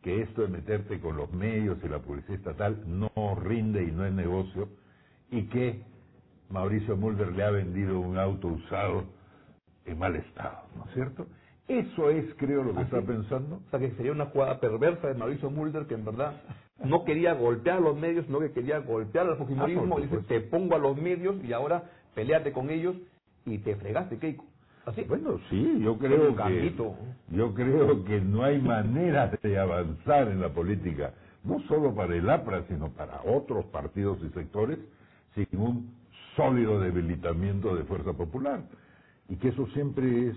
que 0.03 0.23
esto 0.23 0.43
de 0.43 0.49
meterte 0.49 1.01
con 1.01 1.17
los 1.17 1.33
medios 1.33 1.79
y 1.85 1.89
la 1.89 2.01
publicidad 2.01 2.37
estatal 2.37 2.83
no 2.87 3.11
rinde 3.37 3.85
y 3.85 3.93
no 3.93 4.05
es 4.07 4.13
negocio 4.13 4.69
y 5.31 5.45
que 5.49 5.83
Mauricio 6.51 6.97
Mulder 6.97 7.33
le 7.33 7.45
ha 7.45 7.51
vendido 7.51 8.01
un 8.01 8.19
auto 8.19 8.49
usado 8.49 9.05
en 9.87 9.99
mal 9.99 10.17
estado, 10.17 10.65
¿no 10.77 10.85
es 10.87 10.95
cierto? 10.95 11.27
Eso 11.69 12.11
es, 12.11 12.35
creo, 12.37 12.65
lo 12.65 12.73
que 12.73 12.81
¿Ah, 12.81 12.83
está 12.83 13.03
pensando. 13.03 13.57
O 13.57 13.71
sea, 13.71 13.79
que 13.79 13.93
sería 13.93 14.13
una 14.13 14.27
jugada 14.27 14.59
perversa 14.59 15.09
de 15.09 15.15
Mauricio 15.15 15.51
Mulder 15.51 15.87
que 15.87 15.95
en 15.95 16.05
verdad 16.05 16.35
no 16.85 17.05
quería 17.05 17.35
golpear 17.35 17.79
a 17.79 17.81
los 17.81 17.97
medios, 17.97 18.27
sino 18.27 18.41
que 18.41 18.51
quería 18.51 18.79
golpear 18.79 19.27
al 19.29 19.37
fujimorismo. 19.37 19.85
Ah, 19.85 19.89
por 19.89 20.01
y 20.01 20.07
dice, 20.07 20.23
te 20.29 20.41
pongo 20.41 20.75
a 20.75 20.79
los 20.79 20.97
medios 20.97 21.37
y 21.45 21.53
ahora 21.53 21.85
peleate 22.15 22.53
con 22.53 22.71
ellos 22.71 22.97
y 23.47 23.59
te 23.59 23.77
fregaste, 23.77 24.19
Keiko. 24.19 24.45
¿Así? 24.85 25.05
Bueno, 25.05 25.39
sí, 25.49 25.81
yo 25.81 25.97
creo 25.97 26.35
que 26.35 26.75
yo 27.31 27.55
creo 27.55 28.05
que 28.05 28.21
no 28.21 28.43
hay 28.43 28.61
manera 28.61 29.31
de 29.41 29.59
avanzar 29.59 30.27
en 30.27 30.41
la 30.41 30.49
política, 30.49 31.15
no 31.45 31.61
solo 31.69 31.95
para 31.95 32.17
el 32.17 32.29
APRA, 32.29 32.65
sino 32.67 32.91
para 32.91 33.21
otros 33.25 33.65
partidos 33.67 34.19
y 34.25 34.31
sectores, 34.31 34.79
sin 35.37 35.47
un 35.57 35.95
sólido 36.35 36.81
debilitamiento 36.81 37.77
de 37.77 37.85
fuerza 37.85 38.13
popular. 38.13 38.65
Y 39.29 39.37
que 39.37 39.49
eso 39.49 39.67
siempre 39.69 40.29
es, 40.29 40.37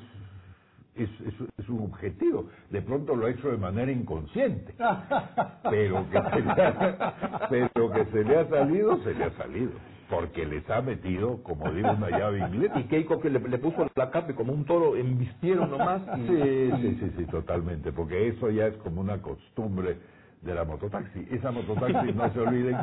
es, 0.96 1.10
es- 1.22 1.50
es 1.58 1.70
un 1.70 1.84
objetivo. 1.84 2.48
De 2.70 2.82
pronto 2.82 3.16
lo 3.16 3.25
ha 3.25 3.30
hecho 3.32 3.50
de 3.52 3.58
manera 3.58 3.92
inconsciente, 3.92 4.74
pero 5.70 6.06
que, 6.10 6.22
se 6.22 6.42
le 6.42 6.52
ha, 6.64 7.48
pero 7.50 7.92
que 7.92 8.06
se 8.06 8.24
le 8.24 8.38
ha 8.40 8.48
salido, 8.50 8.98
se 9.04 9.14
le 9.14 9.24
ha 9.25 9.32
salido. 9.32 9.72
Porque 10.10 10.46
les 10.46 10.70
ha 10.70 10.82
metido, 10.84 11.42
como 11.42 11.72
digo, 11.72 11.90
una 11.92 12.10
llave 12.12 12.40
inglesa. 12.40 12.80
Y 12.80 12.84
Keiko 12.84 13.20
que 13.20 13.30
le, 13.32 13.40
le 13.40 13.58
puso 13.58 13.88
la 13.96 14.12
capa 14.12 14.32
y 14.32 14.36
como 14.36 14.54
un 14.54 14.64
toro 14.66 14.96
embistieron 14.96 15.72
nomás. 15.72 16.02
Y, 16.18 16.28
Sí, 16.28 16.72
sí, 16.82 16.98
sí, 17.00 17.12
sí, 17.18 17.25
totalmente, 17.25 17.92
porque 17.92 18.28
eso 18.28 18.52
ya 18.52 18.68
es 18.68 18.78
como 18.78 19.02
una 19.02 19.22
costumbre 19.22 19.98
de 20.44 20.54
la 20.54 20.64
mototaxi. 20.64 21.28
Esa 21.32 21.52
mototaxi, 21.52 22.14
no 22.14 22.32
se 22.32 22.40
olviden, 22.40 22.78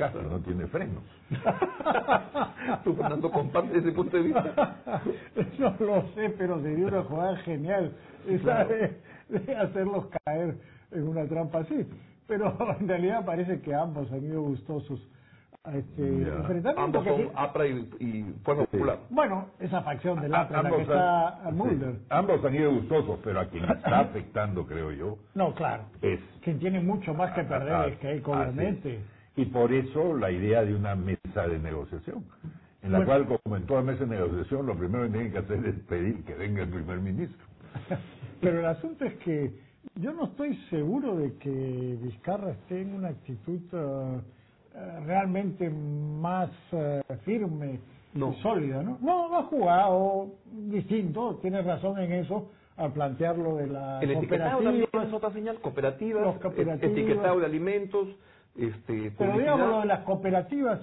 casi 0.00 0.18
no 0.18 0.38
tiene 0.40 0.66
frenos. 0.66 1.02
Tú, 2.84 2.94
Fernando, 2.94 3.30
compartes 3.30 3.76
ese 3.76 3.92
punto 3.92 4.16
de 4.16 4.22
vista. 4.24 4.76
No 5.58 5.74
lo 5.78 6.02
sé, 6.14 6.30
pero 6.36 6.60
sería 6.62 6.86
una 6.86 7.02
jugada 7.02 7.36
genial 7.38 7.92
esa 8.28 8.64
de, 8.64 9.00
de 9.28 9.56
hacerlos 9.56 10.06
caer 10.24 10.56
en 10.90 11.08
una 11.08 11.26
trampa 11.26 11.60
así. 11.60 11.86
Pero 12.26 12.56
en 12.80 12.88
realidad 12.88 13.24
parece 13.24 13.60
que 13.60 13.74
ambos 13.74 14.10
han 14.12 14.24
ido 14.24 14.42
gustosos 14.42 15.00
a 15.64 15.76
este 15.76 16.02
Ya. 16.02 16.34
enfrentamiento. 16.36 16.80
Ambos 16.80 17.04
que 17.04 17.10
son 17.10 17.20
sí- 17.20 17.28
APRA 17.34 17.66
y, 17.66 17.90
y 18.00 18.22
Fuerza 18.42 18.62
Sí. 18.64 18.68
Popular. 18.78 18.98
bueno, 19.10 19.46
esa 19.60 19.82
facción 19.82 20.20
del 20.20 20.34
A- 20.34 20.40
APRA 20.42 20.58
en 20.58 20.64
la 20.64 20.70
que 20.70 20.74
han- 20.76 20.80
está 20.82 21.40
sí, 21.44 21.52
Mulder. 21.54 21.94
ambos 22.08 22.44
han 22.44 22.54
ido 22.54 22.72
gustosos, 22.72 23.18
pero 23.22 23.40
a 23.40 23.44
quien 23.46 23.64
está 23.64 24.00
afectando, 24.00 24.66
creo 24.66 24.90
yo, 24.92 25.18
No, 25.34 25.54
claro. 25.54 25.84
es 26.00 26.18
Quien 26.42 26.58
tiene 26.58 26.80
mucho 26.80 27.12
más 27.12 27.32
que 27.32 27.44
perder 27.44 27.98
es 28.00 28.24
ah, 28.24 28.30
obviamente. 28.30 28.98
sí. 28.98 29.04
Y 29.40 29.46
por 29.46 29.72
eso 29.72 30.14
la 30.16 30.30
idea 30.30 30.62
de 30.64 30.74
una 30.74 30.94
mesa 30.94 31.46
de 31.48 31.58
negociación, 31.58 32.24
en 32.82 32.92
la 32.92 32.98
Bueno. 32.98 33.24
cual, 33.26 33.40
como 33.42 33.56
en 33.56 33.64
toda 33.66 33.80
mesa 33.82 34.04
de 34.04 34.16
negociación, 34.16 34.66
lo 34.66 34.76
primero 34.76 35.04
que 35.04 35.10
tienen 35.12 35.32
que 35.32 35.38
hacer 35.38 35.64
es 35.66 35.74
pedir 35.88 36.22
que 36.24 36.34
venga 36.34 36.62
el 36.62 36.68
primer 36.68 36.98
ministro. 37.00 37.46
Pero 38.42 38.60
el 38.60 38.66
asunto 38.66 39.04
es 39.06 39.14
que 39.24 39.50
yo 39.94 40.12
no 40.12 40.24
estoy 40.24 40.54
seguro 40.68 41.16
de 41.16 41.34
que 41.38 41.96
Vizcarra 42.02 42.50
esté 42.50 42.82
en 42.82 42.94
una 42.94 43.08
actitud 43.08 43.60
eh, 43.72 44.20
realmente 45.06 45.70
más 45.70 46.50
eh, 46.72 47.00
firme 47.24 47.80
No. 48.14 48.34
y 48.36 48.42
sólida, 48.42 48.82
¿no? 48.82 48.98
No, 49.00 49.28
no 49.30 49.38
ha 49.38 49.44
jugado 49.44 50.28
distinto, 50.68 51.38
tienes 51.40 51.64
razón 51.64 51.98
en 51.98 52.12
eso, 52.12 52.50
al 52.76 52.92
plantear 52.92 53.38
lo 53.38 53.56
de 53.56 53.68
la 53.68 54.00
El 54.00 54.10
etiquetado 54.10 54.62
también 54.62 54.88
es 54.92 55.12
otra 55.12 55.32
señal, 55.32 55.60
cooperativas, 55.60 56.22
Los 56.26 56.36
cooperativas. 56.40 56.92
etiquetado 56.92 57.40
de 57.40 57.46
alimentos, 57.46 58.08
este, 58.56 59.12
Pero 59.16 59.38
digamos, 59.38 59.68
lo 59.68 59.80
de 59.80 59.86
las 59.86 60.00
cooperativas 60.00 60.80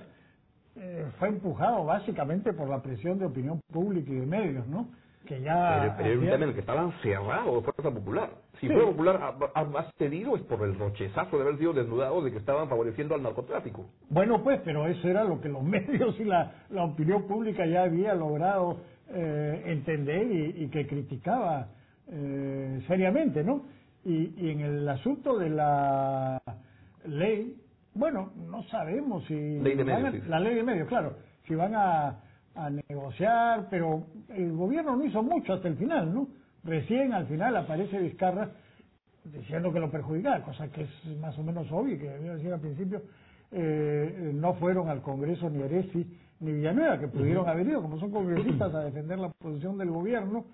eh, 0.75 1.05
fue 1.19 1.29
empujado 1.29 1.85
básicamente 1.85 2.53
por 2.53 2.69
la 2.69 2.81
presión 2.81 3.17
de 3.19 3.25
opinión 3.25 3.59
pública 3.71 4.11
y 4.11 4.15
de 4.15 4.25
medios, 4.25 4.67
¿no? 4.67 4.89
Que 5.25 5.41
ya... 5.41 5.95
Pero, 5.97 6.09
era 6.09 6.19
un 6.19 6.25
tema 6.25 6.43
en 6.43 6.49
el 6.49 6.53
que 6.53 6.61
estaban 6.61 6.91
cerrados 7.01 7.63
Fuerza 7.63 7.91
Popular. 7.91 8.29
Si 8.59 8.67
Sí. 8.67 8.73
Fuerza 8.73 8.91
Popular 8.91 9.19
ha, 9.21 9.59
ha, 9.59 9.79
ha 9.79 9.91
cedido 9.97 10.35
es 10.35 10.43
por 10.43 10.63
el 10.63 10.77
rochezazo 10.77 11.37
de 11.37 11.43
haber 11.43 11.57
sido 11.57 11.73
desnudados 11.73 12.23
de 12.23 12.31
que 12.31 12.37
estaban 12.37 12.69
favoreciendo 12.69 13.15
al 13.15 13.23
narcotráfico. 13.23 13.85
Bueno, 14.09 14.43
pues, 14.43 14.61
pero 14.63 14.87
eso 14.87 15.07
era 15.07 15.23
lo 15.23 15.41
que 15.41 15.49
los 15.49 15.63
medios 15.65 16.19
y 16.19 16.23
la, 16.23 16.65
la 16.69 16.83
opinión 16.85 17.27
pública 17.27 17.65
ya 17.65 17.83
había 17.83 18.13
logrado 18.13 18.77
eh, 19.09 19.63
entender 19.65 20.31
y, 20.31 20.63
y 20.63 20.69
que 20.69 20.87
criticaba 20.87 21.69
eh, 22.09 22.81
seriamente, 22.87 23.43
¿no? 23.43 23.65
Y, 24.05 24.33
y 24.37 24.51
en 24.51 24.61
el 24.61 24.87
asunto 24.87 25.37
de 25.37 25.49
la 25.49 26.41
ley, 27.07 27.55
bueno, 27.93 28.31
no 28.49 28.63
sabemos 28.63 29.25
si... 29.25 29.59
Ley 29.59 29.75
de 29.75 29.81
a- 29.81 29.85
medios, 29.99 30.13
sí. 30.23 30.29
La 30.29 30.39
ley 30.39 30.55
de 30.55 30.63
medios, 30.63 30.87
claro, 30.87 31.15
si 31.47 31.55
van 31.55 31.73
a, 31.75 32.19
a 32.55 32.69
negociar, 32.89 33.67
pero 33.69 34.03
el 34.29 34.53
gobierno 34.53 34.95
no 34.95 35.05
hizo 35.05 35.23
mucho 35.23 35.53
hasta 35.53 35.67
el 35.67 35.77
final, 35.77 36.13
¿no? 36.13 36.27
Recién 36.63 37.13
al 37.13 37.27
final 37.27 37.55
aparece 37.55 37.99
Vizcarra 37.99 38.49
diciendo 39.25 39.71
que 39.73 39.79
lo 39.79 39.91
perjudicaba, 39.91 40.41
cosa 40.43 40.67
que 40.69 40.83
es 40.83 41.17
más 41.19 41.37
o 41.37 41.43
menos 41.43 41.67
obvio 41.71 41.97
que 41.97 42.09
debía 42.09 42.35
decir 42.35 42.53
al 42.53 42.59
principio, 42.61 43.01
eh, 43.51 44.31
no 44.33 44.53
fueron 44.55 44.89
al 44.89 45.01
Congreso 45.01 45.49
ni 45.49 45.61
Eresi 45.61 46.05
ni 46.39 46.51
Villanueva, 46.53 46.99
que 46.99 47.07
pudieron 47.07 47.47
haber 47.49 47.67
ido, 47.67 47.81
como 47.81 47.99
son 47.99 48.11
congresistas, 48.11 48.73
a 48.73 48.81
defender 48.85 49.17
la 49.17 49.29
posición 49.29 49.77
del 49.77 49.89
gobierno. 49.89 50.45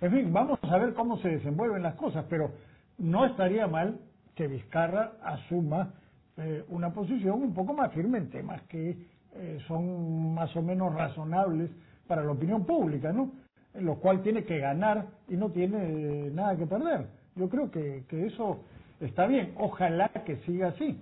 En 0.00 0.12
fin, 0.12 0.32
vamos 0.32 0.58
a 0.62 0.78
ver 0.78 0.94
cómo 0.94 1.18
se 1.18 1.28
desenvuelven 1.28 1.82
las 1.82 1.94
cosas, 1.96 2.24
pero 2.28 2.52
no 2.98 3.26
estaría 3.26 3.66
mal 3.66 3.98
que 4.34 4.48
Vizcarra 4.48 5.12
asuma 5.22 5.94
eh, 6.36 6.64
una 6.68 6.92
posición 6.92 7.42
un 7.42 7.54
poco 7.54 7.72
más 7.74 7.92
firme 7.92 8.18
en 8.18 8.30
temas 8.30 8.62
que 8.62 8.96
eh, 9.34 9.58
son 9.66 10.34
más 10.34 10.54
o 10.56 10.62
menos 10.62 10.94
razonables 10.94 11.70
para 12.06 12.22
la 12.22 12.32
opinión 12.32 12.64
pública, 12.64 13.12
¿no? 13.12 13.30
En 13.72 13.86
lo 13.86 13.96
cual 13.96 14.22
tiene 14.22 14.44
que 14.44 14.58
ganar 14.58 15.06
y 15.28 15.36
no 15.36 15.50
tiene 15.50 15.78
eh, 15.78 16.30
nada 16.32 16.56
que 16.56 16.66
perder. 16.66 17.06
Yo 17.36 17.48
creo 17.48 17.70
que, 17.70 18.04
que 18.08 18.26
eso 18.26 18.60
está 19.00 19.26
bien. 19.26 19.54
Ojalá 19.58 20.08
que 20.24 20.36
siga 20.38 20.68
así, 20.68 21.00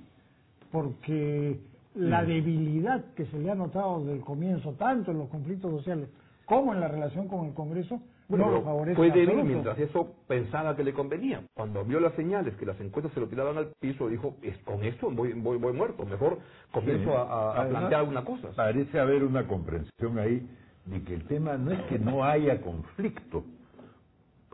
porque 0.71 1.61
la 1.95 2.25
debilidad 2.25 3.05
que 3.15 3.27
se 3.27 3.39
le 3.39 3.51
ha 3.51 3.55
notado 3.55 4.01
desde 4.01 4.15
el 4.15 4.21
comienzo, 4.21 4.73
tanto 4.73 5.11
en 5.11 5.19
los 5.19 5.29
conflictos 5.29 5.71
sociales 5.71 6.09
como 6.47 6.73
en 6.73 6.81
la 6.81 6.89
relación 6.89 7.29
con 7.29 7.47
el 7.47 7.55
Congreso, 7.55 8.01
Bueno, 8.33 8.47
no 8.47 8.59
lo 8.59 8.63
favorece. 8.65 8.97
fue 8.97 9.07
en 9.09 9.13
débil 9.15 9.29
absoluto. 9.31 9.49
mientras 9.53 9.79
eso 9.79 10.15
pensaba 10.27 10.75
que 10.77 10.85
le 10.85 10.93
convenía. 10.93 11.43
Cuando 11.55 11.85
vio 11.85 12.01
las 12.01 12.15
señales 12.15 12.55
que 12.57 12.67
las 12.67 12.81
encuestas 12.81 13.13
se 13.15 13.21
lo 13.21 13.29
tiraban 13.29 13.57
al 13.59 13.73
piso, 13.81 14.09
dijo, 14.09 14.37
es, 14.43 14.59
con 14.59 14.83
esto 14.85 15.11
voy, 15.11 15.33
voy, 15.35 15.59
voy 15.59 15.73
muerto, 15.73 16.05
mejor 16.05 16.39
comienzo 16.73 17.11
Sí. 17.11 17.17
a, 17.17 17.21
a- 17.23 17.25
a 17.25 17.61
Además, 17.63 17.69
plantear 17.81 18.01
alguna 18.01 18.25
cosa. 18.25 18.49
Parece 18.57 18.99
haber 19.01 19.23
una 19.25 19.47
comprensión 19.47 20.19
ahí 20.19 20.47
de 20.87 21.03
que 21.05 21.15
el 21.15 21.25
tema 21.27 21.57
no 21.57 21.71
es 21.71 21.81
que 21.83 21.99
no 21.99 22.25
haya 22.25 22.61
conflicto, 22.61 23.45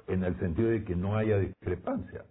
en 0.06 0.24
el 0.24 0.38
sentido 0.38 0.70
de 0.70 0.84
que 0.84 0.96
no 0.96 1.16
haya 1.16 1.38
discrepancia. 1.38 2.24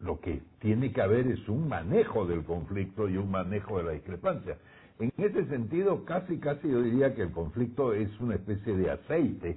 Lo 0.00 0.18
que 0.20 0.42
tiene 0.60 0.92
que 0.92 1.00
haber 1.00 1.28
es 1.28 1.48
un 1.48 1.68
manejo 1.68 2.26
del 2.26 2.42
conflicto 2.44 3.08
y 3.08 3.16
un 3.16 3.30
manejo 3.30 3.78
de 3.78 3.84
la 3.84 3.92
discrepancia. 3.92 4.58
En 4.98 5.12
ese 5.16 5.46
sentido, 5.46 6.04
casi, 6.04 6.38
casi 6.38 6.68
yo 6.68 6.82
diría 6.82 7.14
que 7.14 7.22
el 7.22 7.30
conflicto 7.30 7.92
es 7.94 8.08
una 8.20 8.34
especie 8.34 8.76
de 8.76 8.90
aceite 8.90 9.56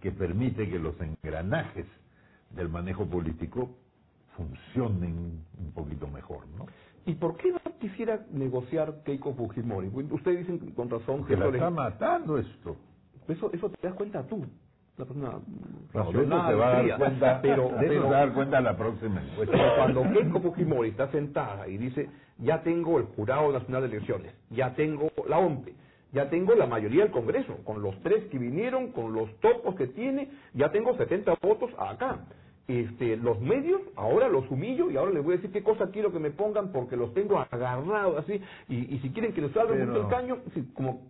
que 0.00 0.10
permite 0.12 0.68
que 0.68 0.78
los 0.78 0.94
engranajes 1.00 1.86
del 2.50 2.68
manejo 2.68 3.06
político 3.06 3.70
funcionen 4.36 5.44
un 5.58 5.72
poquito 5.72 6.06
mejor, 6.08 6.46
¿no? 6.56 6.66
¿Y 7.06 7.14
por 7.14 7.36
qué 7.36 7.52
no 7.52 7.60
quisiera 7.78 8.20
negociar 8.30 9.02
Keiko 9.04 9.34
Fujimori? 9.34 9.88
Ustedes 9.88 10.46
dicen 10.46 10.70
con 10.72 10.88
razón 10.90 11.24
que 11.26 11.36
la 11.36 11.46
está 11.48 11.70
matando 11.70 12.38
esto. 12.38 12.76
eso, 13.28 13.50
eso 13.52 13.70
te 13.70 13.86
das 13.88 13.96
cuenta 13.96 14.26
tú. 14.26 14.36
Una 14.96 15.06
persona 15.06 15.30
No, 15.94 16.02
racional, 16.04 16.50
se 16.50 16.54
va 16.56 16.68
a 16.68 16.82
dar 16.82 16.98
cuenta, 16.98 17.40
pero, 17.40 17.62
de 17.62 17.68
eso 17.68 17.78
pero- 17.78 18.02
se 18.02 18.08
va 18.10 18.16
a 18.16 18.20
dar 18.26 18.34
cuenta 18.34 18.60
la 18.60 18.76
próxima 18.76 19.22
encuesta. 19.22 19.56
Pero 19.56 19.76
cuando 19.76 20.02
Keiko 20.12 20.40
Fujimori 20.40 20.90
está 20.90 21.10
sentada 21.10 21.68
y 21.68 21.78
dice, 21.78 22.10
ya 22.38 22.62
tengo 22.62 22.98
el 22.98 23.04
Jurado 23.06 23.50
Nacional 23.52 23.82
de 23.82 23.96
Elecciones, 23.96 24.34
ya 24.50 24.74
tengo 24.74 25.10
la 25.26 25.38
OMPE, 25.38 25.74
ya 26.12 26.28
tengo 26.30 26.54
la 26.54 26.66
mayoría 26.66 27.04
del 27.04 27.12
Congreso, 27.12 27.56
con 27.64 27.82
los 27.82 27.98
tres 28.02 28.24
que 28.30 28.38
vinieron, 28.38 28.92
con 28.92 29.12
los 29.12 29.32
topos 29.40 29.74
que 29.76 29.86
tiene, 29.88 30.28
ya 30.54 30.70
tengo 30.70 30.96
70 30.96 31.34
votos 31.42 31.70
acá. 31.78 32.26
Este, 32.68 33.16
los 33.16 33.40
medios, 33.40 33.80
ahora 33.96 34.28
los 34.28 34.48
humillo 34.48 34.90
y 34.92 34.96
ahora 34.96 35.10
les 35.10 35.24
voy 35.24 35.32
a 35.34 35.36
decir 35.38 35.50
qué 35.50 35.62
cosa 35.62 35.90
quiero 35.90 36.12
que 36.12 36.20
me 36.20 36.30
pongan 36.30 36.70
porque 36.70 36.96
los 36.96 37.12
tengo 37.14 37.38
agarrados 37.40 38.18
así, 38.18 38.40
y, 38.68 38.94
y 38.94 38.98
si 39.00 39.10
quieren 39.10 39.32
que 39.32 39.40
les 39.40 39.50
salga 39.52 39.72
Pero- 39.72 39.86
mucho 39.86 40.02
el 40.02 40.08
caño, 40.08 40.36
sí, 40.54 40.70
como 40.74 41.02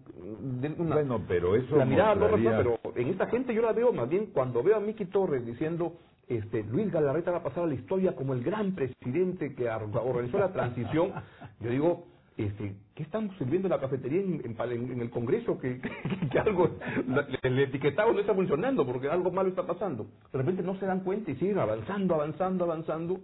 una, 0.78 0.95
Bueno, 0.95 1.21
pero 1.28 1.57
eso 1.57 1.76
la 1.76 1.85
mirada 1.85 2.14
no 2.14 2.28
razón, 2.28 2.45
pero 2.57 2.78
en 2.97 3.09
esta 3.09 3.26
gente 3.26 3.52
yo 3.54 3.61
la 3.62 3.73
veo 3.73 3.92
más 3.92 4.09
bien 4.09 4.26
cuando 4.33 4.62
veo 4.62 4.76
a 4.76 4.80
Miki 4.80 5.07
Torres 5.07 5.45
diciendo 5.45 5.95
este 6.28 6.62
Luis 6.62 6.90
Galarreta 6.92 7.30
va 7.30 7.38
a 7.38 7.42
pasar 7.42 7.64
a 7.64 7.66
la 7.66 7.75
historia 7.75 8.14
como 8.14 8.33
el 8.35 8.42
gran 8.42 8.75
presidente 8.75 9.54
que 9.54 9.69
organizó 9.69 10.38
la 10.38 10.52
transición, 10.52 11.12
yo 11.61 11.71
digo, 11.71 12.07
este, 12.37 12.75
¿qué 12.94 13.02
estamos 13.02 13.37
sirviendo 13.38 13.66
en 13.68 13.72
la 13.72 13.80
cafetería 13.80 14.20
en, 14.22 14.34
en 14.44 14.56
en- 14.92 15.00
el 15.02 15.10
Congreso? 15.10 15.58
Que, 15.58 15.80
que- 15.80 16.28
que 16.30 16.38
algo, 16.38 16.70
el 17.42 17.58
etiquetado 17.58 18.12
no 18.12 18.20
está 18.20 18.34
funcionando 18.34 18.87
porque 18.87 19.08
algo 19.08 19.30
malo 19.30 19.49
está 19.50 19.66
pasando. 19.66 20.06
De 20.32 20.38
repente 20.38 20.62
no 20.62 20.75
se 20.76 20.87
dan 20.87 21.00
cuenta 21.00 21.30
y 21.30 21.37
siguen 21.37 21.58
avanzando, 21.58 22.14
avanzando, 22.14 22.64
avanzando. 22.64 23.20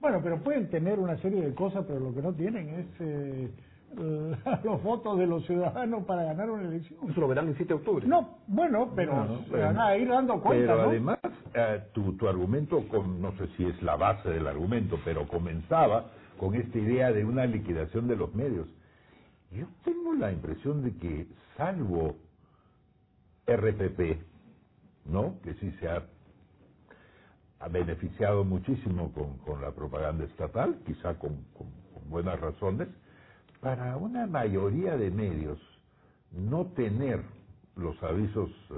Bueno, 0.00 0.20
pero 0.22 0.42
pueden 0.42 0.68
tener 0.70 0.98
una 0.98 1.16
serie 1.18 1.42
de 1.42 1.54
cosas, 1.54 1.84
pero 1.86 1.98
lo 2.00 2.14
que 2.14 2.22
no 2.22 2.32
tienen 2.34 2.68
es 2.68 2.86
eh, 3.00 3.50
los 4.64 4.82
votos 4.82 5.18
de 5.18 5.26
los 5.26 5.44
ciudadanos 5.46 6.04
para 6.04 6.24
ganar 6.24 6.50
una 6.50 6.68
elección. 6.68 6.98
Eso 7.10 7.20
lo 7.20 7.28
verán 7.28 7.48
el 7.48 7.56
7 7.56 7.68
de 7.68 7.74
octubre. 7.74 8.06
No, 8.06 8.38
bueno, 8.46 8.92
pero 8.94 9.14
No, 9.14 9.24
no, 9.24 9.38
se 9.44 9.50
pero- 9.50 9.64
van 9.64 9.78
a 9.80 9.96
ir 9.96 10.08
dando 10.08 10.40
cuenta, 10.40 10.72
Pero 10.74 10.82
¿no? 10.84 10.88
además, 10.90 11.18
eh, 11.54 11.82
tu, 11.92 12.12
tu 12.16 12.28
argumento, 12.28 12.86
con, 12.88 13.20
no 13.22 13.32
sé 13.38 13.46
si 13.56 13.64
es 13.64 13.82
la 13.82 13.96
base 13.96 14.28
del 14.28 14.46
argumento, 14.46 14.98
pero 15.04 15.26
comenzaba 15.26 16.10
con 16.38 16.54
esta 16.54 16.78
idea 16.78 17.12
de 17.12 17.24
una 17.24 17.46
liquidación 17.46 18.08
de 18.08 18.16
los 18.16 18.34
medios. 18.34 18.68
Yo 19.50 19.66
tengo 19.84 20.14
la 20.14 20.32
impresión 20.32 20.82
de 20.82 20.96
que, 20.96 21.26
salvo 21.56 22.16
RPP, 23.46 24.22
¿no? 25.06 25.40
Que 25.42 25.54
sí 25.54 25.70
se 25.80 25.88
ha, 25.88 26.02
beneficiado 27.70 28.44
muchísimo 28.44 29.12
con, 29.44 29.60
la 29.60 29.72
propaganda 29.72 30.24
estatal, 30.24 30.78
quizá 30.86 31.18
con 31.18 31.44
buenas 32.08 32.38
razones, 32.40 32.88
para 33.60 33.96
una 33.96 34.26
mayoría 34.26 34.96
de 34.96 35.10
medios 35.10 35.58
no 36.30 36.66
tener 36.66 37.22
los 37.76 38.00
avisos 38.02 38.50
eh, 38.70 38.74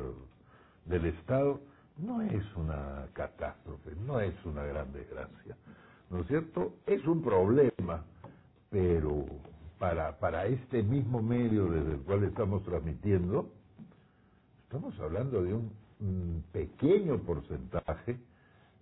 del 0.86 1.06
Estado 1.06 1.60
no 1.96 2.22
es 2.22 2.44
una 2.56 3.06
catástrofe, 3.12 3.94
no 4.06 4.20
es 4.20 4.34
una 4.44 4.64
gran 4.64 4.92
desgracia, 4.92 5.56
¿no 6.10 6.20
es 6.20 6.26
cierto? 6.26 6.74
Es 6.86 7.06
un 7.06 7.22
problema, 7.22 8.04
pero 8.70 9.26
para, 9.78 10.18
para 10.18 10.46
este 10.46 10.82
mismo 10.82 11.22
medio 11.22 11.66
desde 11.66 11.92
el 11.92 12.00
cual 12.00 12.24
estamos 12.24 12.62
transmitiendo, 12.64 13.48
estamos 14.64 14.98
hablando 15.00 15.42
de 15.42 15.54
un 15.54 16.44
pequeño 16.52 17.18
porcentaje 17.18 18.18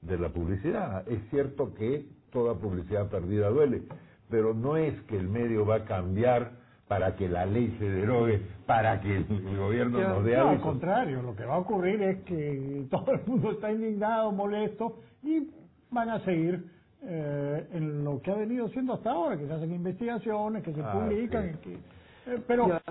de 0.02 0.18
la 0.18 0.28
publicidad. 0.30 1.08
Es 1.08 1.20
cierto 1.30 1.74
que 1.74 2.06
toda 2.30 2.54
publicidad 2.54 3.08
perdida 3.08 3.48
duele, 3.48 3.82
pero 4.30 4.54
no 4.54 4.76
es 4.76 5.00
que 5.02 5.16
el 5.16 5.28
medio 5.28 5.66
va 5.66 5.76
a 5.76 5.84
cambiar 5.84 6.52
para 6.86 7.16
que 7.16 7.28
la 7.28 7.44
ley 7.44 7.76
se 7.78 7.88
derogue, 7.88 8.40
para 8.66 9.00
que 9.00 9.18
el 9.18 9.56
gobierno 9.58 10.00
nos 10.00 10.24
dé 10.24 10.36
No, 10.36 10.48
al 10.48 10.60
contrario, 10.60 11.22
lo 11.22 11.36
que 11.36 11.44
va 11.44 11.56
a 11.56 11.58
ocurrir 11.58 12.02
es 12.02 12.22
que 12.24 12.86
todo 12.90 13.12
el 13.12 13.20
mundo 13.26 13.52
está 13.52 13.70
indignado, 13.72 14.32
molesto 14.32 15.00
y 15.22 15.50
van 15.90 16.08
a 16.10 16.20
seguir 16.20 16.77
eh, 17.02 17.66
en 17.72 18.04
lo 18.04 18.20
que 18.20 18.30
ha 18.30 18.34
venido 18.36 18.68
siendo 18.70 18.94
hasta 18.94 19.10
ahora, 19.12 19.36
que 19.38 19.46
se 19.46 19.52
hacen 19.52 19.72
investigaciones, 19.72 20.62
que 20.64 20.72
se 20.72 20.80
Ah, 20.82 20.92
publican, 20.92 21.44
sí. 21.44 21.54
y 21.54 21.58
que, 21.62 21.74
eh, 22.34 22.42
pero 22.46 22.68
Ya, 22.68 22.82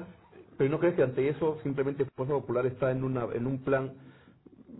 pero 0.57 0.69
no 0.71 0.79
crees 0.79 0.95
que 0.95 1.03
ante 1.03 1.27
eso 1.29 1.59
simplemente 1.63 2.05
Fuerza 2.15 2.33
Popular 2.33 2.65
está 2.65 2.91
en 2.91 3.03
una 3.03 3.25
en 3.33 3.45
un 3.47 3.59
plan 3.63 3.91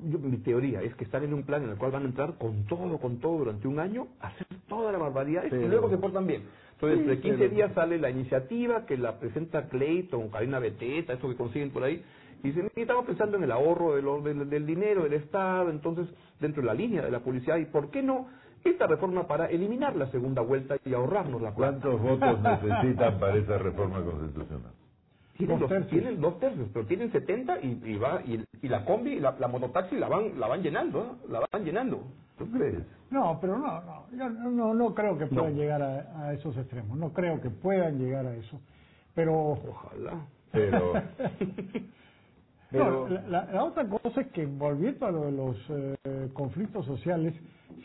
yo, 0.03 0.19
mi 0.19 0.38
teoría 0.38 0.81
es 0.84 0.93
que 0.96 1.03
están 1.05 1.24
en 1.24 1.34
un 1.34 1.43
plan 1.43 1.63
en 1.63 1.69
el 1.69 1.77
cual 1.77 1.91
van 1.91 2.03
a 2.03 2.05
entrar 2.07 2.38
con 2.38 2.65
todo 2.67 3.00
con 3.00 3.19
todo 3.19 3.39
durante 3.39 3.67
un 3.67 3.79
año 3.79 4.07
a 4.19 4.27
hacer 4.27 4.48
toda 4.67 4.91
la 4.91 4.98
barbaridad 5.00 5.43
y 5.46 5.50
luego 5.67 5.89
se 5.89 5.98
portan 5.98 6.25
bien. 6.27 6.43
Entonces 6.74 7.00
Sí, 7.00 7.05
de 7.05 7.19
15 7.19 7.38
pero- 7.39 7.55
días 7.55 7.74
sale 7.74 7.98
la 7.98 8.10
iniciativa 8.12 8.86
que 8.86 8.98
la 8.98 9.19
presenta 9.19 9.67
Clayton 9.67 10.29
Karina 10.29 10.60
Beteta 10.60 11.13
eso 11.13 11.27
que 11.27 11.36
consiguen 11.36 11.72
por 11.72 11.84
ahí 11.84 12.03
y 12.43 12.48
dicen 12.50 12.69
"Sí, 12.75 12.81
estamos 12.81 13.05
pensando 13.05 13.38
en 13.38 13.43
el 13.43 13.51
ahorro 13.51 13.96
de 13.96 14.01
lo- 14.03 14.22
del, 14.22 14.48
del 14.50 14.65
dinero 14.67 15.03
del 15.03 15.13
Estado 15.13 15.69
entonces 15.72 16.07
dentro 16.39 16.62
de 16.62 16.67
la 16.67 16.74
línea 16.75 17.03
de 17.03 17.10
la 17.12 17.19
publicidad 17.22 17.57
y 17.57 17.65
por 17.65 17.89
qué 17.89 18.03
no 18.03 18.27
esta 18.64 18.88
reforma 18.88 19.28
para 19.28 19.46
eliminar 19.48 19.96
la 19.96 20.08
segunda 20.12 20.42
vuelta 20.42 20.76
y 20.86 20.94
ahorrarnos 20.94 21.42
la 21.42 21.54
plata 21.56 21.80
¿Cuántos 21.82 22.02
votos 22.02 22.42
necesitan 22.42 23.20
para 23.20 23.36
esa 23.38 23.58
reforma 23.58 24.04
constitucional? 24.04 24.72
Tienen 25.38 25.60
Dos 25.60 25.70
tercios. 25.70 25.92
tienen 25.92 26.22
dos 26.22 26.40
tercios, 26.40 26.70
pero 26.74 26.86
tienen 26.88 27.12
70 27.12 27.60
y, 27.62 27.82
y 27.86 27.98
va 27.98 28.22
y, 28.26 28.44
y 28.62 28.68
la 28.68 28.84
combi, 28.86 29.20
la, 29.20 29.36
la 29.40 29.48
mototaxi 29.48 29.96
la 29.98 30.08
van 30.08 30.40
la 30.40 30.48
van 30.48 30.64
llenando, 30.64 31.00
¿eh? 31.04 31.28
la 31.30 31.42
van 31.52 31.64
llenando. 31.64 32.04
¿Tú 32.40 32.50
crees? 32.52 32.84
No, 33.12 33.38
pero 33.40 33.58
no, 33.58 33.82
no, 33.82 34.06
yo 34.12 34.30
no, 34.30 34.50
no, 34.52 34.74
no 34.74 34.94
creo 34.96 35.18
que 35.18 35.28
puedan 35.28 35.54
No. 35.54 35.60
llegar 35.62 35.82
a, 35.82 36.26
a 36.28 36.34
esos 36.34 36.58
extremos, 36.58 36.98
no 36.98 37.14
creo 37.14 37.40
que 37.40 37.50
puedan 37.52 38.00
llegar 38.00 38.26
a 38.26 38.36
eso. 38.36 38.60
Pero, 39.14 39.52
Ojalá. 39.52 40.26
Pero, 40.52 40.94
no, 40.94 41.02
pero 42.72 43.08
la, 43.10 43.22
la- 43.28 43.46
la 43.54 43.64
otra 43.64 43.88
cosa 43.88 44.22
es 44.22 44.28
que 44.32 44.46
volviendo 44.46 45.06
a 45.06 45.12
lo 45.12 45.26
de 45.26 45.32
los 45.32 45.58
eh, 45.70 46.30
conflictos 46.34 46.86
sociales, 46.86 47.34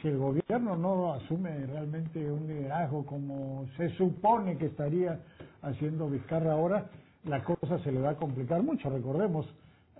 si 0.01 0.09
el 0.09 0.19
gobierno 0.19 0.77
no 0.77 1.15
asume 1.15 1.67
realmente 1.67 2.31
un 2.31 2.47
liderazgo 2.47 3.05
como 3.07 3.67
se 3.77 3.89
supone 3.91 4.57
que 4.57 4.67
estaría 4.67 5.21
haciendo 5.63 6.09
Vizcarra 6.09 6.53
ahora, 6.53 6.87
la 7.25 7.43
cosa 7.45 7.79
se 7.79 7.93
le 7.93 8.01
va 8.01 8.11
a 8.11 8.17
complicar 8.17 8.63
mucho. 8.63 8.91
Recordemos, 8.91 9.47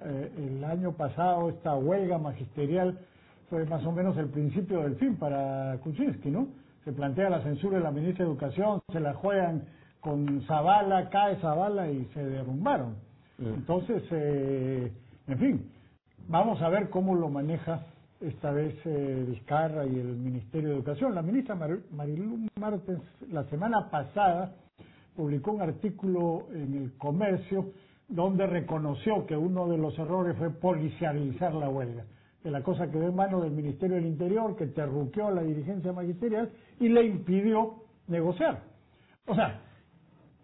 eh, 0.05 0.33
el 0.37 0.65
año 0.65 0.93
pasado 0.93 1.51
esta 1.51 1.77
huelga 1.77 2.19
magisterial 2.19 2.99
fue 3.49 3.65
más 3.67 3.85
o 3.85 3.93
menos 3.93 4.17
el 4.17 4.29
principio 4.29 4.81
del 4.81 4.97
fin 4.97 5.17
para 5.17 5.79
Kuczynski, 5.83 6.31
¿no? 6.31 6.49
Se 6.85 6.93
plantea 6.93 7.31
la 7.31 7.43
censura 7.43 7.79
de 7.79 7.85
la 7.85 7.93
ministra 7.93 8.25
de 8.25 8.31
Educación, 8.33 8.81
se 8.91 8.99
la 8.99 9.15
juegan 9.15 9.63
con 10.01 10.43
Zavala, 10.47 11.11
cae 11.11 11.37
Zavala 11.37 11.91
y 11.91 12.05
se 12.07 12.25
derrumbaron. 12.25 12.97
Entonces, 13.39 14.03
eh, 14.11 14.93
en 15.29 15.39
fin, 15.39 15.71
vamos 16.29 16.61
a 16.61 16.69
ver 16.69 16.91
cómo 16.91 17.15
lo 17.15 17.29
maneja 17.29 17.87
esta 18.23 18.53
vez 18.53 18.75
eh, 18.85 19.25
Vizcarra 19.29 19.85
y 19.87 19.99
el 19.99 20.17
Ministerio 20.17 20.71
de 20.71 20.75
Educación. 20.77 21.15
La 21.15 21.23
ministra 21.23 21.55
Mar- 21.55 21.81
Marilu 21.91 22.47
Martens 22.59 23.03
la 23.31 23.45
semana 23.45 23.91
pasada 23.91 24.55
publicó 25.17 25.53
un 25.53 25.63
artículo 25.63 26.47
en 26.53 26.75
el 26.75 26.97
comercio 26.99 27.73
donde 28.09 28.47
reconoció 28.47 29.27
que 29.27 29.37
uno 29.37 29.69
de 29.69 29.79
los 29.79 29.99
errores 29.99 30.37
fue 30.37 30.51
policializar 30.51 31.55
la 31.55 31.69
huelga, 31.69 32.05
que 32.43 32.51
la 32.51 32.63
cosa 32.63 32.91
quedó 32.91 33.09
en 33.09 33.15
manos 33.17 33.43
del 33.43 33.53
Ministerio 33.53 33.97
del 33.97 34.07
Interior, 34.07 34.57
que 34.57 34.67
terruqueó 34.69 35.31
la 35.31 35.43
dirigencia 35.43 35.93
magisterial 35.93 36.51
y 36.81 36.89
le 36.89 37.05
impidió 37.05 37.75
negociar. 38.09 38.63
O 39.27 39.35
sea, 39.35 39.61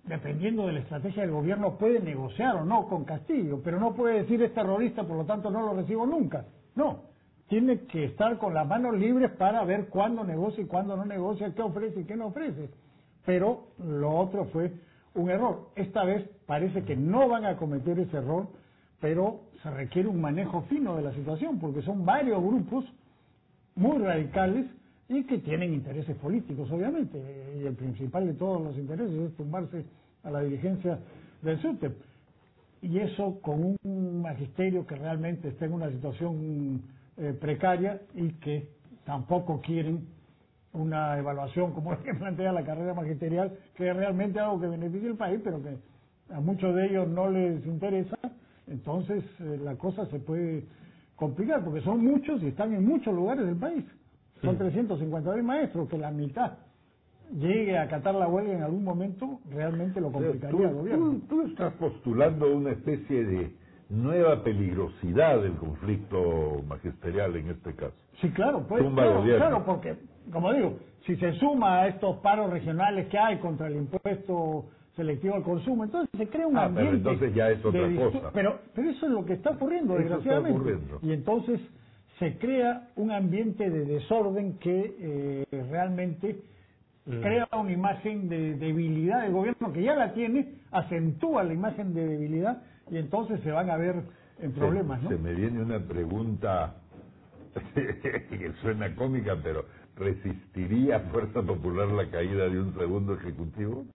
dependiendo 0.04 0.66
de 0.66 0.72
la 0.72 0.78
estrategia 0.80 1.22
del 1.22 1.32
gobierno, 1.32 1.76
puede 1.76 2.00
negociar 2.00 2.56
o 2.56 2.64
no 2.64 2.86
con 2.88 3.04
Castillo, 3.04 3.60
pero 3.62 3.78
no 3.78 3.94
puede 3.94 4.22
decir 4.22 4.42
es 4.42 4.54
terrorista, 4.54 5.04
por 5.04 5.16
lo 5.16 5.24
tanto 5.24 5.50
no 5.50 5.60
lo 5.62 5.74
recibo 5.74 6.06
nunca. 6.06 6.46
No, 6.74 7.02
tiene 7.48 7.80
que 7.86 8.04
estar 8.04 8.38
con 8.38 8.54
las 8.54 8.66
manos 8.66 8.96
libres 8.96 9.30
para 9.32 9.64
ver 9.64 9.88
cuándo 9.88 10.22
negocia 10.22 10.62
y 10.62 10.66
cuándo 10.66 10.96
no 10.96 11.04
negocia, 11.04 11.52
qué 11.54 11.62
ofrece 11.62 12.00
y 12.00 12.04
qué 12.04 12.14
no 12.14 12.26
ofrece. 12.26 12.68
Pero 13.24 13.68
lo 13.78 14.16
otro 14.16 14.44
fue 14.46 14.72
un 15.14 15.30
error. 15.30 15.70
Esta 15.74 16.04
vez 16.04 16.28
parece 16.46 16.84
que 16.84 16.96
no 16.96 17.28
van 17.28 17.46
a 17.46 17.56
cometer 17.56 17.98
ese 17.98 18.18
error, 18.18 18.48
pero 19.00 19.40
se 19.62 19.70
requiere 19.70 20.08
un 20.08 20.20
manejo 20.20 20.62
fino 20.62 20.96
de 20.96 21.02
la 21.02 21.12
situación, 21.14 21.58
porque 21.58 21.82
son 21.82 22.04
varios 22.04 22.42
grupos 22.42 22.84
muy 23.74 23.98
radicales 23.98 24.66
y 25.08 25.24
que 25.24 25.38
tienen 25.38 25.72
intereses 25.72 26.16
políticos, 26.16 26.70
obviamente. 26.70 27.18
Y 27.58 27.66
el 27.66 27.74
principal 27.74 28.26
de 28.26 28.34
todos 28.34 28.60
los 28.62 28.76
intereses 28.76 29.14
es 29.14 29.36
tumbarse 29.36 29.84
a 30.22 30.30
la 30.30 30.40
dirigencia 30.40 30.98
del 31.42 31.58
SUTEP. 31.60 31.96
Y 32.82 32.98
eso 32.98 33.40
con 33.40 33.76
un 33.82 34.22
magisterio 34.22 34.86
que 34.86 34.96
realmente 34.96 35.48
está 35.48 35.64
en 35.64 35.72
una 35.72 35.90
situación 35.90 36.82
eh, 37.18 37.32
precaria 37.40 38.00
y 38.14 38.30
que 38.34 38.70
tampoco 39.04 39.60
quieren 39.60 40.06
una 40.72 41.18
evaluación 41.18 41.72
como 41.72 41.90
la 41.92 41.98
que 42.02 42.14
plantea 42.14 42.52
la 42.52 42.64
carrera 42.64 42.94
magisterial, 42.94 43.56
que 43.74 43.88
es 43.90 43.96
realmente 43.96 44.38
algo 44.40 44.60
que 44.60 44.68
beneficia 44.68 45.10
al 45.10 45.16
país, 45.16 45.40
pero 45.42 45.62
que 45.62 45.76
a 46.32 46.40
muchos 46.40 46.74
de 46.74 46.86
ellos 46.86 47.08
no 47.08 47.30
les 47.30 47.64
interesa, 47.66 48.16
entonces 48.66 49.24
eh, 49.40 49.58
la 49.62 49.76
cosa 49.76 50.06
se 50.06 50.18
puede 50.20 50.64
complicar, 51.16 51.64
porque 51.64 51.80
son 51.80 52.04
muchos 52.04 52.42
y 52.42 52.48
están 52.48 52.72
en 52.74 52.84
muchos 52.86 53.14
lugares 53.14 53.46
del 53.46 53.56
país. 53.56 53.84
Son 54.42 54.56
350 54.56 55.32
mil 55.34 55.42
maestros, 55.42 55.88
que 55.88 55.98
la 55.98 56.10
mitad 56.12 56.58
llegue 57.32 57.76
a 57.76 57.82
acatar 57.82 58.14
la 58.14 58.28
huelga 58.28 58.52
en 58.54 58.62
algún 58.62 58.84
momento, 58.84 59.40
realmente 59.50 60.00
lo 60.00 60.12
complicaría 60.12 60.68
al 60.68 60.72
tú, 60.74 60.78
gobierno. 60.78 61.06
tú- 61.12 61.20
tú 61.28 61.42
estás 61.48 61.72
postulando 61.74 62.54
una 62.56 62.70
especie 62.70 63.24
de 63.24 63.52
nueva 63.90 64.42
peligrosidad 64.42 65.40
del 65.42 65.54
conflicto 65.56 66.62
magisterial 66.68 67.36
en 67.36 67.50
este 67.50 67.74
caso. 67.74 67.94
Sí, 68.20 68.30
claro, 68.30 68.66
pues, 68.68 68.82
claro, 68.94 69.22
claro, 69.24 69.64
porque, 69.64 69.96
como 70.32 70.52
digo, 70.52 70.78
si 71.06 71.16
se 71.16 71.32
suma 71.34 71.82
a 71.82 71.88
estos 71.88 72.16
paros 72.18 72.50
regionales 72.50 73.08
que 73.08 73.18
hay 73.18 73.38
contra 73.38 73.68
el 73.68 73.76
impuesto 73.76 74.66
selectivo 74.96 75.36
al 75.36 75.42
consumo, 75.42 75.84
entonces 75.84 76.10
se 76.18 76.28
crea 76.28 76.46
un 76.46 76.56
Ah, 76.58 76.70
pero 76.74 76.88
ambiente. 76.88 76.96
entonces 77.10 77.34
ya 77.34 77.50
es 77.50 77.64
otra 77.64 77.88
cosa. 77.94 78.30
Pero, 78.34 78.58
pero 78.74 78.90
eso 78.90 79.06
es 79.06 79.12
lo 79.12 79.24
que 79.24 79.34
está 79.34 79.50
ocurriendo, 79.50 79.94
Eso 79.94 80.02
está 80.02 80.16
desgraciadamente. 80.16 80.58
ocurriendo. 80.60 80.98
Y 81.02 81.12
entonces 81.12 81.60
se 82.18 82.36
crea 82.38 82.88
un 82.96 83.12
ambiente 83.12 83.70
de 83.70 83.84
desorden 83.84 84.58
que 84.58 84.96
eh, 85.52 85.64
realmente 85.70 86.36
Mm. 87.06 87.20
crea 87.22 87.48
una 87.58 87.72
imagen 87.72 88.28
de 88.28 88.54
debilidad 88.56 89.22
del 89.22 89.32
gobierno 89.32 89.72
que 89.72 89.82
ya 89.82 89.94
la 89.94 90.12
tiene, 90.12 90.56
acentúa 90.70 91.42
la 91.42 91.54
imagen 91.54 91.94
de 91.94 92.06
debilidad 92.06 92.62
y 92.90 92.98
entonces 92.98 93.40
se 93.42 93.50
van 93.50 93.70
a 93.70 93.76
ver 93.76 94.02
en 94.40 94.52
problemas, 94.52 95.00
se, 95.00 95.04
¿no? 95.04 95.10
se 95.10 95.18
me 95.18 95.34
viene 95.34 95.62
una 95.62 95.80
pregunta 95.80 96.76
que 97.74 98.52
suena 98.62 98.94
cómica, 98.94 99.36
pero 99.42 99.64
¿resistiría 99.96 101.00
Fuerza 101.12 101.42
Popular 101.42 101.88
la 101.88 102.10
caída 102.10 102.48
de 102.48 102.60
un 102.60 102.74
segundo 102.74 103.14
ejecutivo? 103.14 103.86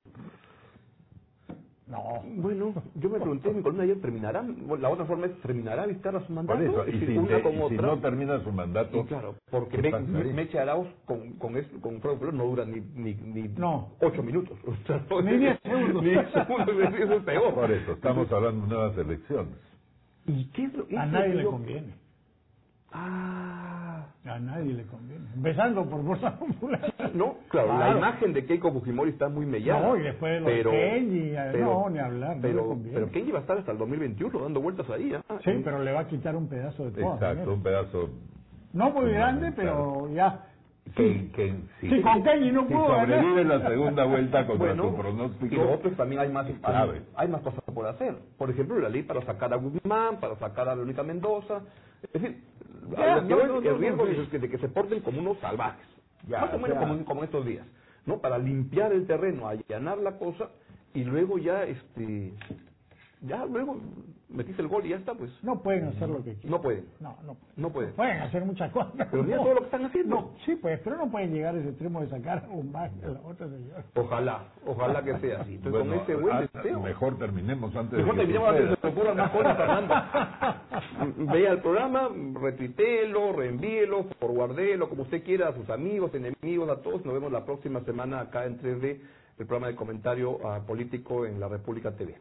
No. 1.93 2.23
Bueno, 2.41 2.73
yo 2.95 3.09
me 3.09 3.19
pregunté 3.19 3.49
en 3.49 3.57
mi 3.57 3.61
columna 3.61 3.83
ayer, 3.83 4.01
¿terminará? 4.01 4.41
Bueno, 4.41 4.81
La 4.81 4.89
otra 4.89 5.05
forma 5.05 5.27
es, 5.27 5.39
¿terminará 5.41 5.85
Vizcarra 5.85 6.25
su 6.25 6.33
mandato? 6.33 6.59
Por 6.59 6.67
eso, 6.67 6.83
Es 6.85 6.95
y 7.03 7.05
si, 7.05 7.17
una 7.19 7.27
te- 7.27 7.41
con 7.43 7.53
y 7.53 7.57
si 7.57 7.63
otra. 7.63 7.81
no 7.87 7.99
termina 7.99 8.43
su 8.43 8.51
mandato, 8.51 8.97
Y 8.99 9.03
claro, 9.03 9.35
porque 9.51 9.77
¿qué 9.79 9.91
Me-? 9.91 10.33
Meche 10.33 10.57
Arauz 10.59 10.87
con, 11.05 11.33
con, 11.33 11.55
es- 11.55 11.67
con 11.81 12.01
Fuerza 12.01 12.09
Popular 12.19 12.33
no 12.33 12.45
dura 12.45 12.65
ni, 12.65 12.81
ni, 12.95 13.13
ni 13.13 13.47
No. 13.49 13.91
ocho 14.01 14.23
minutos. 14.23 14.57
O 14.67 14.75
sea, 14.87 15.05
no- 15.07 15.21
Ni 15.21 15.37
diez 15.37 15.59
segundos. 15.61 16.03
Ni 16.03 16.09
diez 16.09 16.29
segundos, 16.31 16.69
eso 16.99 17.13
es 17.13 17.23
peor. 17.23 17.53
por 17.53 17.71
eso, 17.71 17.91
estamos 17.93 18.31
hablando 18.31 18.61
de 18.65 18.67
nuevas 18.73 18.97
elecciones. 18.97 19.53
¿Y 20.25 20.45
qué 20.51 20.63
es 20.65 20.73
lo, 20.73 20.85
A 20.99 21.05
nadie 21.05 21.35
le 21.35 21.45
conviene. 21.45 21.93
Ah, 22.91 23.72
A 24.25 24.39
nadie 24.39 24.73
le 24.73 24.85
conviene. 24.85 25.25
Empezando 25.35 25.85
por 25.89 26.01
Fuerza 26.05 26.39
Popular. 26.39 26.93
no, 27.13 27.35
claro, 27.49 27.77
la 27.77 27.91
imagen 27.97 28.31
de 28.31 28.45
Keiko 28.45 28.71
Fujimori 28.71 29.11
está 29.11 29.27
muy 29.27 29.45
mellada. 29.45 29.81
No, 29.87 29.97
y 29.97 30.01
después 30.01 30.31
de 30.33 30.39
lo 30.39 30.47
de 30.47 30.55
pero, 30.55 30.71
Kenji, 30.71 31.29
eh, 31.35 31.57
no, 31.59 31.89
ni 31.89 31.99
hablar, 31.99 32.29
no 32.37 32.41
le 32.41 32.41
pero, 32.41 32.67
conviene. 32.67 32.93
pero 32.99 33.11
Kenji 33.11 33.31
va 33.31 33.39
a 33.39 33.41
estar 33.41 33.57
hasta 33.57 33.71
el 33.73 33.77
2021 33.79 34.39
dando 34.39 34.61
vueltas 34.61 34.89
ahí. 34.89 35.13
¿ah? 35.13 35.21
Sí, 35.43 35.51
pero 35.63 35.83
le 35.83 35.91
va 35.91 35.99
a 36.01 36.07
quitar 36.07 36.35
un 36.37 36.47
pedazo 36.47 36.85
de 36.89 37.01
todas 37.01 37.21
Exacto, 37.21 37.53
un 37.53 37.63
pedazo 37.63 38.09
No 38.71 38.91
muy 38.91 39.11
grande, 39.11 39.51
pero 39.51 40.09
ya. 40.13 40.45
que, 40.95 41.29
que 41.31 41.55
si, 41.81 41.89
Sí, 41.89 42.01
con 42.01 42.23
Kenji 42.23 42.51
no 42.53 42.61
si 42.67 42.73
pudo 42.73 42.87
ganar. 42.87 43.07
sobrevive 43.09 43.43
la 43.43 43.67
segunda 43.67 44.05
vuelta 44.05 44.47
contra 44.47 44.67
Bueno, 44.67 44.83
su 44.89 44.95
pronóstico, 44.95 45.53
y 45.53 45.57
lo 45.57 45.73
otro 45.73 45.89
es 45.89 45.97
también 45.97 46.21
hay 46.21 46.29
más, 46.29 46.47
grave. 46.61 47.01
hay 47.15 47.27
más 47.27 47.41
cosas 47.41 47.61
por 47.73 47.85
hacer. 47.87 48.15
Por 48.37 48.49
ejemplo, 48.49 48.79
la 48.79 48.87
ley 48.87 49.03
para 49.03 49.21
sacar 49.25 49.51
a 49.53 49.57
Guzmán, 49.57 50.21
para 50.21 50.37
sacar 50.37 50.69
a 50.69 50.75
Verónica 50.75 51.03
Mendoza. 51.03 51.61
Es 52.03 52.21
decir, 52.21 52.43
Ya, 52.97 53.15
no, 53.21 53.21
no, 53.47 53.57
el 53.69 53.77
riesgo 53.79 54.05
es 54.23 54.29
que- 54.29 54.39
de 54.39 54.49
que 54.49 54.57
se 54.57 54.69
porten 54.69 54.99
como 55.01 55.19
unos 55.19 55.37
salvajes. 55.39 55.85
Ya, 56.27 56.41
más 56.41 56.53
o 56.53 56.59
menos 56.59 56.77
como, 56.77 57.05
como 57.05 57.23
estos 57.23 57.45
días. 57.45 57.65
¿no? 58.05 58.19
Para 58.19 58.37
limpiar 58.37 58.91
el 58.91 59.07
terreno, 59.07 59.47
allanar 59.47 59.97
la 59.99 60.17
cosa 60.17 60.49
y 60.93 61.03
luego 61.03 61.37
ya, 61.37 61.63
este 61.63 62.33
ya 63.23 63.45
luego 63.45 63.77
metiste 64.33 64.61
el 64.61 64.67
gol 64.67 64.85
y 64.85 64.89
ya 64.89 64.97
está, 64.97 65.13
pues. 65.13 65.31
No 65.43 65.61
pueden 65.61 65.87
hacer 65.87 66.09
lo 66.09 66.17
que 66.17 66.33
quieran. 66.33 66.51
No 66.51 66.61
pueden. 66.61 66.85
No, 66.99 67.17
no. 67.23 67.37
No 67.55 67.69
pueden. 67.71 67.93
Pueden 67.93 68.19
hacer 68.19 68.43
muchas 68.43 68.71
cosas. 68.71 68.91
Pero 69.11 69.23
mira 69.23 69.37
no. 69.37 69.43
todo 69.43 69.53
lo 69.53 69.59
que 69.59 69.65
están 69.65 69.85
haciendo. 69.85 70.15
No, 70.15 70.31
sí, 70.45 70.55
pues, 70.55 70.79
pero 70.83 70.97
no 70.97 71.09
pueden 71.09 71.33
llegar 71.33 71.55
a 71.55 71.59
ese 71.59 71.69
extremo 71.69 72.01
de 72.01 72.09
sacar 72.09 72.47
un 72.51 72.71
más 72.71 72.91
a 73.03 73.07
la 73.07 73.21
otra 73.21 73.47
señora. 73.47 73.83
Ojalá, 73.95 74.43
ojalá 74.65 75.03
que 75.03 75.19
sea 75.19 75.41
así. 75.41 75.55
Entonces, 75.55 75.71
bueno, 75.71 75.93
con 75.93 76.03
ese 76.03 76.15
buen 76.15 76.35
ah, 76.35 76.41
deseo. 76.53 76.79
mejor 76.81 77.17
terminemos 77.17 77.75
antes 77.75 77.99
Mejor 77.99 78.15
de 78.15 78.21
que 78.21 78.33
terminemos 78.33 78.49
antes 78.49 78.69
de 78.69 78.75
que 78.75 78.81
se 78.81 78.87
ocurran 78.87 79.17
más 79.17 79.31
cosas, 79.31 79.57
Fernando. 79.57 79.93
Vea 81.33 81.51
el 81.51 81.59
programa, 81.59 82.09
retuiteelo, 82.41 83.33
reenvíelo, 83.33 84.05
forwardelo, 84.19 84.89
como 84.89 85.03
usted 85.03 85.23
quiera, 85.23 85.49
a 85.49 85.53
sus 85.53 85.69
amigos, 85.69 86.13
enemigos, 86.15 86.69
a 86.69 86.81
todos. 86.81 87.05
Nos 87.05 87.13
vemos 87.13 87.31
la 87.31 87.45
próxima 87.45 87.81
semana 87.81 88.21
acá 88.21 88.45
en 88.45 88.59
3D, 88.59 88.99
el 89.37 89.45
programa 89.45 89.67
de 89.67 89.75
comentario 89.75 90.39
ah, 90.45 90.61
político 90.65 91.25
en 91.25 91.39
la 91.39 91.47
República 91.47 91.91
TV. 91.91 92.15